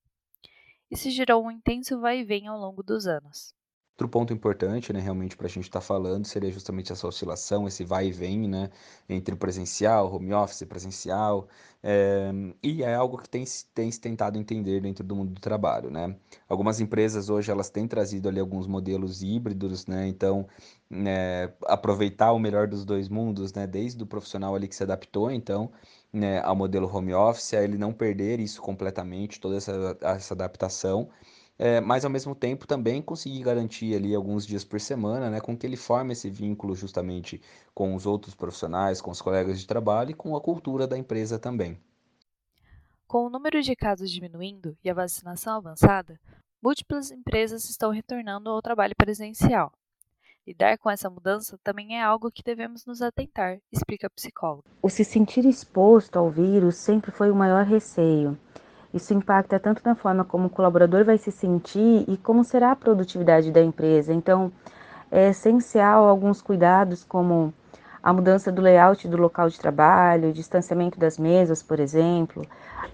Isso 0.90 1.10
gerou 1.10 1.44
um 1.44 1.50
intenso 1.50 2.00
vai 2.00 2.20
e 2.20 2.24
vem 2.24 2.46
ao 2.46 2.58
longo 2.58 2.82
dos 2.82 3.06
anos. 3.06 3.54
Outro 3.98 4.08
ponto 4.08 4.32
importante, 4.32 4.92
né, 4.92 5.00
realmente 5.00 5.36
para 5.36 5.46
a 5.48 5.50
gente 5.50 5.64
estar 5.64 5.80
tá 5.80 5.84
falando, 5.84 6.24
seria 6.24 6.52
justamente 6.52 6.92
essa 6.92 7.04
oscilação, 7.08 7.66
esse 7.66 7.82
vai 7.82 8.06
e 8.06 8.12
vem, 8.12 8.46
né, 8.46 8.70
entre 9.08 9.34
o 9.34 9.36
presencial, 9.36 10.14
home 10.14 10.32
office, 10.32 10.62
presencial, 10.68 11.48
é, 11.82 12.30
e 12.62 12.84
é 12.84 12.94
algo 12.94 13.18
que 13.18 13.28
tem, 13.28 13.44
tem 13.74 13.90
se 13.90 14.00
tentado 14.00 14.38
entender 14.38 14.80
dentro 14.80 15.02
do 15.02 15.16
mundo 15.16 15.32
do 15.32 15.40
trabalho, 15.40 15.90
né. 15.90 16.14
Algumas 16.48 16.78
empresas 16.78 17.28
hoje, 17.28 17.50
elas 17.50 17.70
têm 17.70 17.88
trazido 17.88 18.28
ali 18.28 18.38
alguns 18.38 18.68
modelos 18.68 19.20
híbridos, 19.20 19.84
né, 19.88 20.06
então, 20.06 20.46
né, 20.88 21.52
aproveitar 21.66 22.30
o 22.30 22.38
melhor 22.38 22.68
dos 22.68 22.84
dois 22.84 23.08
mundos, 23.08 23.52
né, 23.52 23.66
desde 23.66 24.00
o 24.00 24.06
profissional 24.06 24.54
ali 24.54 24.68
que 24.68 24.76
se 24.76 24.84
adaptou, 24.84 25.28
então, 25.28 25.72
né, 26.12 26.40
ao 26.44 26.54
modelo 26.54 26.86
home 26.86 27.12
office, 27.14 27.52
a 27.52 27.64
ele 27.64 27.76
não 27.76 27.92
perder 27.92 28.38
isso 28.38 28.62
completamente, 28.62 29.40
toda 29.40 29.56
essa, 29.56 29.98
essa 30.02 30.34
adaptação, 30.34 31.10
é, 31.58 31.80
mas 31.80 32.04
ao 32.04 32.10
mesmo 32.10 32.34
tempo 32.34 32.66
também 32.66 33.02
conseguir 33.02 33.42
garantir 33.42 33.94
ali 33.94 34.14
alguns 34.14 34.46
dias 34.46 34.64
por 34.64 34.80
semana, 34.80 35.28
né, 35.28 35.40
com 35.40 35.56
que 35.56 35.66
ele 35.66 35.76
forme 35.76 36.12
esse 36.12 36.30
vínculo 36.30 36.74
justamente 36.74 37.42
com 37.74 37.94
os 37.94 38.06
outros 38.06 38.34
profissionais, 38.34 39.00
com 39.00 39.10
os 39.10 39.20
colegas 39.20 39.58
de 39.58 39.66
trabalho 39.66 40.12
e 40.12 40.14
com 40.14 40.36
a 40.36 40.40
cultura 40.40 40.86
da 40.86 40.96
empresa 40.96 41.38
também. 41.38 41.78
Com 43.08 43.26
o 43.26 43.30
número 43.30 43.60
de 43.60 43.74
casos 43.74 44.10
diminuindo 44.10 44.76
e 44.84 44.90
a 44.90 44.94
vacinação 44.94 45.56
avançada, 45.56 46.20
múltiplas 46.62 47.10
empresas 47.10 47.68
estão 47.68 47.90
retornando 47.90 48.50
ao 48.50 48.62
trabalho 48.62 48.94
presencial. 48.96 49.72
Lidar 50.46 50.78
com 50.78 50.90
essa 50.90 51.10
mudança 51.10 51.58
também 51.62 51.98
é 51.98 52.02
algo 52.02 52.30
que 52.30 52.42
devemos 52.42 52.86
nos 52.86 53.02
atentar, 53.02 53.58
explica 53.70 54.06
a 54.06 54.10
psicóloga. 54.10 54.70
O 54.80 54.88
se 54.88 55.04
sentir 55.04 55.44
exposto 55.44 56.18
ao 56.18 56.30
vírus 56.30 56.76
sempre 56.76 57.10
foi 57.10 57.30
o 57.30 57.34
maior 57.34 57.64
receio. 57.64 58.38
Isso 58.92 59.12
impacta 59.12 59.58
tanto 59.60 59.82
na 59.84 59.94
forma 59.94 60.24
como 60.24 60.46
o 60.46 60.50
colaborador 60.50 61.04
vai 61.04 61.18
se 61.18 61.30
sentir 61.30 62.04
e 62.08 62.16
como 62.16 62.42
será 62.42 62.72
a 62.72 62.76
produtividade 62.76 63.50
da 63.50 63.62
empresa. 63.62 64.12
Então, 64.12 64.50
é 65.10 65.30
essencial 65.30 66.08
alguns 66.08 66.40
cuidados, 66.40 67.04
como 67.04 67.52
a 68.02 68.12
mudança 68.12 68.50
do 68.50 68.62
layout 68.62 69.06
do 69.08 69.16
local 69.16 69.48
de 69.48 69.58
trabalho, 69.58 70.30
o 70.30 70.32
distanciamento 70.32 70.98
das 70.98 71.18
mesas, 71.18 71.62
por 71.62 71.80
exemplo, 71.80 72.42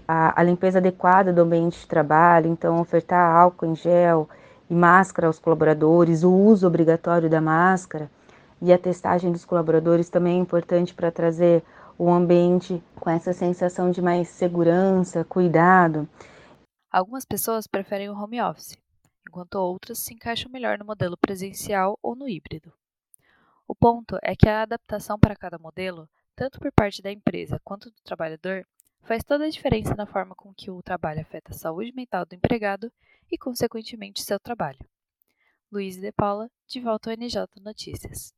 a, 0.07 0.39
a 0.39 0.43
limpeza 0.43 0.79
adequada 0.79 1.31
do 1.31 1.41
ambiente 1.41 1.79
de 1.79 1.87
trabalho, 1.87 2.47
então 2.47 2.79
ofertar 2.79 3.35
álcool 3.35 3.67
em 3.67 3.75
gel 3.75 4.27
e 4.69 4.73
máscara 4.73 5.27
aos 5.27 5.39
colaboradores, 5.39 6.23
o 6.23 6.31
uso 6.31 6.67
obrigatório 6.67 7.29
da 7.29 7.39
máscara 7.39 8.09
e 8.61 8.73
a 8.73 8.77
testagem 8.77 9.31
dos 9.31 9.45
colaboradores 9.45 10.09
também 10.09 10.37
é 10.37 10.41
importante 10.41 10.93
para 10.93 11.11
trazer 11.11 11.63
o 11.97 12.09
ambiente 12.09 12.83
com 12.95 13.09
essa 13.09 13.33
sensação 13.33 13.91
de 13.91 14.01
mais 14.01 14.27
segurança, 14.27 15.23
cuidado. 15.23 16.07
Algumas 16.91 17.25
pessoas 17.25 17.67
preferem 17.67 18.09
o 18.09 18.13
home 18.13 18.41
office, 18.41 18.77
enquanto 19.27 19.55
outras 19.55 19.99
se 19.99 20.13
encaixam 20.13 20.51
melhor 20.51 20.77
no 20.77 20.85
modelo 20.85 21.17
presencial 21.17 21.97
ou 22.01 22.15
no 22.15 22.27
híbrido. 22.27 22.71
O 23.67 23.73
ponto 23.73 24.17
é 24.21 24.35
que 24.35 24.47
a 24.47 24.61
adaptação 24.61 25.17
para 25.17 25.35
cada 25.35 25.57
modelo, 25.57 26.07
tanto 26.35 26.59
por 26.59 26.71
parte 26.71 27.01
da 27.01 27.11
empresa 27.11 27.59
quanto 27.63 27.89
do 27.89 28.01
trabalhador, 28.03 28.65
faz 29.01 29.23
toda 29.23 29.45
a 29.45 29.49
diferença 29.49 29.95
na 29.95 30.05
forma 30.05 30.35
com 30.35 30.53
que 30.53 30.69
o 30.69 30.81
trabalho 30.81 31.21
afeta 31.21 31.51
a 31.51 31.57
saúde 31.57 31.93
mental 31.93 32.25
do 32.25 32.35
empregado 32.35 32.91
e, 33.31 33.37
consequentemente, 33.37 34.23
seu 34.23 34.39
trabalho. 34.39 34.79
Luiz 35.71 35.97
de 35.97 36.11
Paula, 36.11 36.49
de 36.67 36.79
volta 36.79 37.09
ao 37.09 37.17
NJ 37.17 37.47
Notícias. 37.61 38.33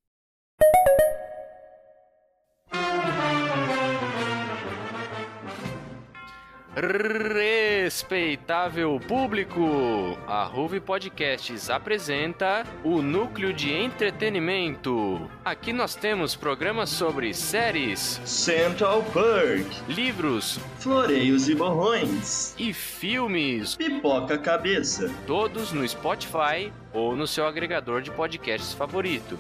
Respeitável 7.88 9.00
público, 9.00 10.16
a 10.28 10.44
Ruve 10.44 10.80
Podcasts 10.80 11.72
apresenta 11.72 12.64
o 12.84 13.02
Núcleo 13.02 13.52
de 13.52 13.74
Entretenimento. 13.74 15.28
Aqui 15.44 15.74
nós 15.74 15.96
temos 15.96 16.36
programas 16.36 16.92
sobre 16.92 17.34
séries, 17.34 18.22
Central 18.24 19.02
Park, 19.06 19.66
livros, 19.90 20.60
floreios 20.78 21.50
e 21.50 21.56
borrões 21.56 22.54
e 22.60 22.72
filmes, 22.72 23.76
pipoca 23.76 24.38
cabeça, 24.38 25.12
todos 25.26 25.72
no 25.72 25.88
Spotify 25.88 26.72
ou 26.94 27.16
no 27.16 27.26
seu 27.26 27.48
agregador 27.48 28.04
de 28.04 28.12
podcasts 28.12 28.76
favorito. 28.76 29.36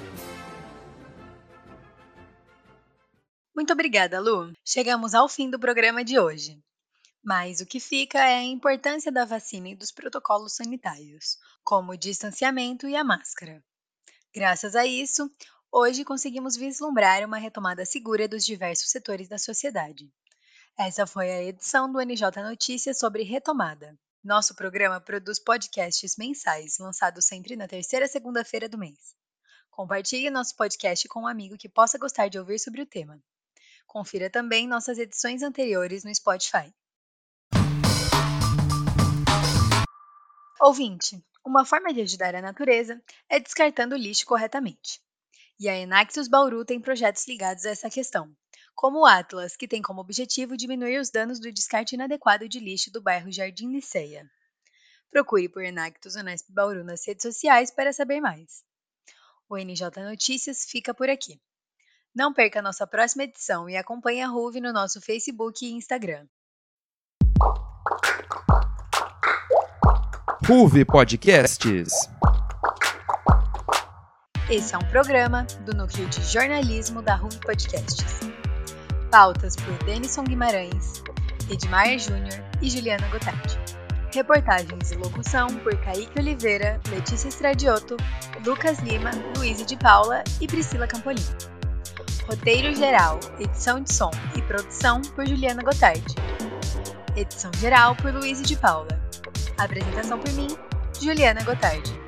Muito 3.55 3.71
obrigada, 3.73 4.19
Lu. 4.19 4.53
Chegamos 4.65 5.13
ao 5.13 5.29
fim 5.29 5.51
do 5.51 5.59
programa 5.59 6.03
de 6.03 6.17
hoje. 6.17 6.57
Mas 7.27 7.59
o 7.59 7.65
que 7.65 7.77
fica 7.77 8.19
é 8.19 8.37
a 8.37 8.43
importância 8.43 9.11
da 9.11 9.25
vacina 9.25 9.67
e 9.67 9.75
dos 9.75 9.91
protocolos 9.91 10.53
sanitários, 10.53 11.37
como 11.61 11.91
o 11.91 11.97
distanciamento 11.97 12.87
e 12.87 12.95
a 12.95 13.03
máscara. 13.03 13.61
Graças 14.33 14.77
a 14.77 14.85
isso, 14.85 15.29
hoje 15.69 16.05
conseguimos 16.05 16.55
vislumbrar 16.55 17.25
uma 17.25 17.37
retomada 17.37 17.85
segura 17.85 18.29
dos 18.29 18.45
diversos 18.45 18.89
setores 18.91 19.27
da 19.27 19.37
sociedade. 19.37 20.09
Essa 20.79 21.05
foi 21.05 21.29
a 21.29 21.43
edição 21.43 21.91
do 21.91 21.99
NJ 21.99 22.41
Notícias 22.41 22.97
sobre 22.97 23.23
retomada. 23.23 23.99
Nosso 24.23 24.55
programa 24.55 25.01
produz 25.01 25.37
podcasts 25.37 26.15
mensais, 26.15 26.77
lançados 26.79 27.25
sempre 27.25 27.57
na 27.57 27.67
terceira 27.67 28.07
segunda-feira 28.07 28.69
do 28.69 28.77
mês. 28.77 29.13
Compartilhe 29.69 30.29
nosso 30.29 30.55
podcast 30.55 31.05
com 31.09 31.23
um 31.23 31.27
amigo 31.27 31.57
que 31.57 31.67
possa 31.67 31.97
gostar 31.97 32.29
de 32.29 32.39
ouvir 32.39 32.57
sobre 32.57 32.81
o 32.81 32.85
tema. 32.85 33.21
Confira 33.85 34.29
também 34.29 34.65
nossas 34.65 34.97
edições 34.97 35.43
anteriores 35.43 36.05
no 36.05 36.15
Spotify. 36.15 36.73
Ouvinte, 40.59 41.23
uma 41.45 41.63
forma 41.63 41.93
de 41.93 42.01
ajudar 42.01 42.33
a 42.33 42.41
natureza 42.41 42.99
é 43.29 43.39
descartando 43.39 43.93
o 43.93 43.97
lixo 43.97 44.25
corretamente. 44.25 44.99
E 45.59 45.69
a 45.69 45.77
Enaxius 45.77 46.27
Bauru 46.27 46.65
tem 46.65 46.81
projetos 46.81 47.27
ligados 47.27 47.63
a 47.63 47.69
essa 47.69 47.91
questão, 47.91 48.35
como 48.73 49.01
o 49.01 49.05
Atlas, 49.05 49.55
que 49.55 49.67
tem 49.67 49.83
como 49.83 50.01
objetivo 50.01 50.57
diminuir 50.57 50.99
os 50.99 51.11
danos 51.11 51.39
do 51.39 51.51
descarte 51.51 51.93
inadequado 51.93 52.49
de 52.49 52.59
lixo 52.59 52.91
do 52.91 52.99
bairro 52.99 53.31
Jardim 53.31 53.71
Liceia. 53.71 54.27
Procure 55.11 55.47
por 55.47 55.63
Enactus 55.63 56.15
Unesp 56.15 56.51
Bauru 56.51 56.83
nas 56.83 57.05
redes 57.05 57.21
sociais 57.21 57.69
para 57.69 57.93
saber 57.93 58.19
mais. 58.19 58.63
O 59.47 59.57
NJ 59.57 59.91
Notícias 60.03 60.65
fica 60.65 60.91
por 60.91 61.07
aqui. 61.07 61.39
Não 62.15 62.33
perca 62.33 62.59
a 62.59 62.63
nossa 62.63 62.87
próxima 62.87 63.25
edição 63.25 63.69
e 63.69 63.77
acompanhe 63.77 64.21
a 64.21 64.27
RUV 64.27 64.59
no 64.59 64.73
nosso 64.73 64.99
Facebook 64.99 65.63
e 65.63 65.71
Instagram. 65.71 66.27
RUV 70.47 70.85
Podcasts. 70.85 72.09
Esse 74.49 74.73
é 74.73 74.77
um 74.77 74.83
programa 74.89 75.45
do 75.65 75.75
Núcleo 75.75 76.07
de 76.07 76.23
Jornalismo 76.23 77.01
da 77.01 77.15
RUV 77.15 77.37
Podcasts. 77.41 78.21
Pautas 79.11 79.57
por 79.57 79.73
Denison 79.83 80.23
Guimarães, 80.23 81.03
Edmar 81.51 81.99
Júnior 81.99 82.41
e 82.61 82.69
Juliana 82.69 83.05
Gotardi. 83.09 83.59
Reportagens 84.15 84.93
e 84.93 84.95
locução 84.95 85.47
por 85.47 85.75
Kaique 85.81 86.17
Oliveira, 86.17 86.79
Letícia 86.91 87.27
Stradioto, 87.27 87.97
Lucas 88.45 88.79
Lima, 88.79 89.11
Luiz 89.35 89.65
de 89.65 89.75
Paula 89.75 90.23
e 90.39 90.47
Priscila 90.47 90.87
Campolini. 90.87 91.27
Roteiro 92.25 92.73
geral, 92.73 93.19
edição 93.37 93.81
de 93.81 93.93
som 93.93 94.11
e 94.33 94.41
produção 94.43 95.01
por 95.13 95.27
Juliana 95.27 95.61
Gotardi. 95.61 96.15
Edição 97.17 97.51
geral 97.59 97.97
por 97.97 98.13
Luiz 98.13 98.41
de 98.41 98.55
Paula. 98.55 98.96
Apresentação 99.57 100.19
por 100.19 100.31
mim, 100.33 100.47
Juliana 101.01 101.43
Gotardi. 101.43 102.06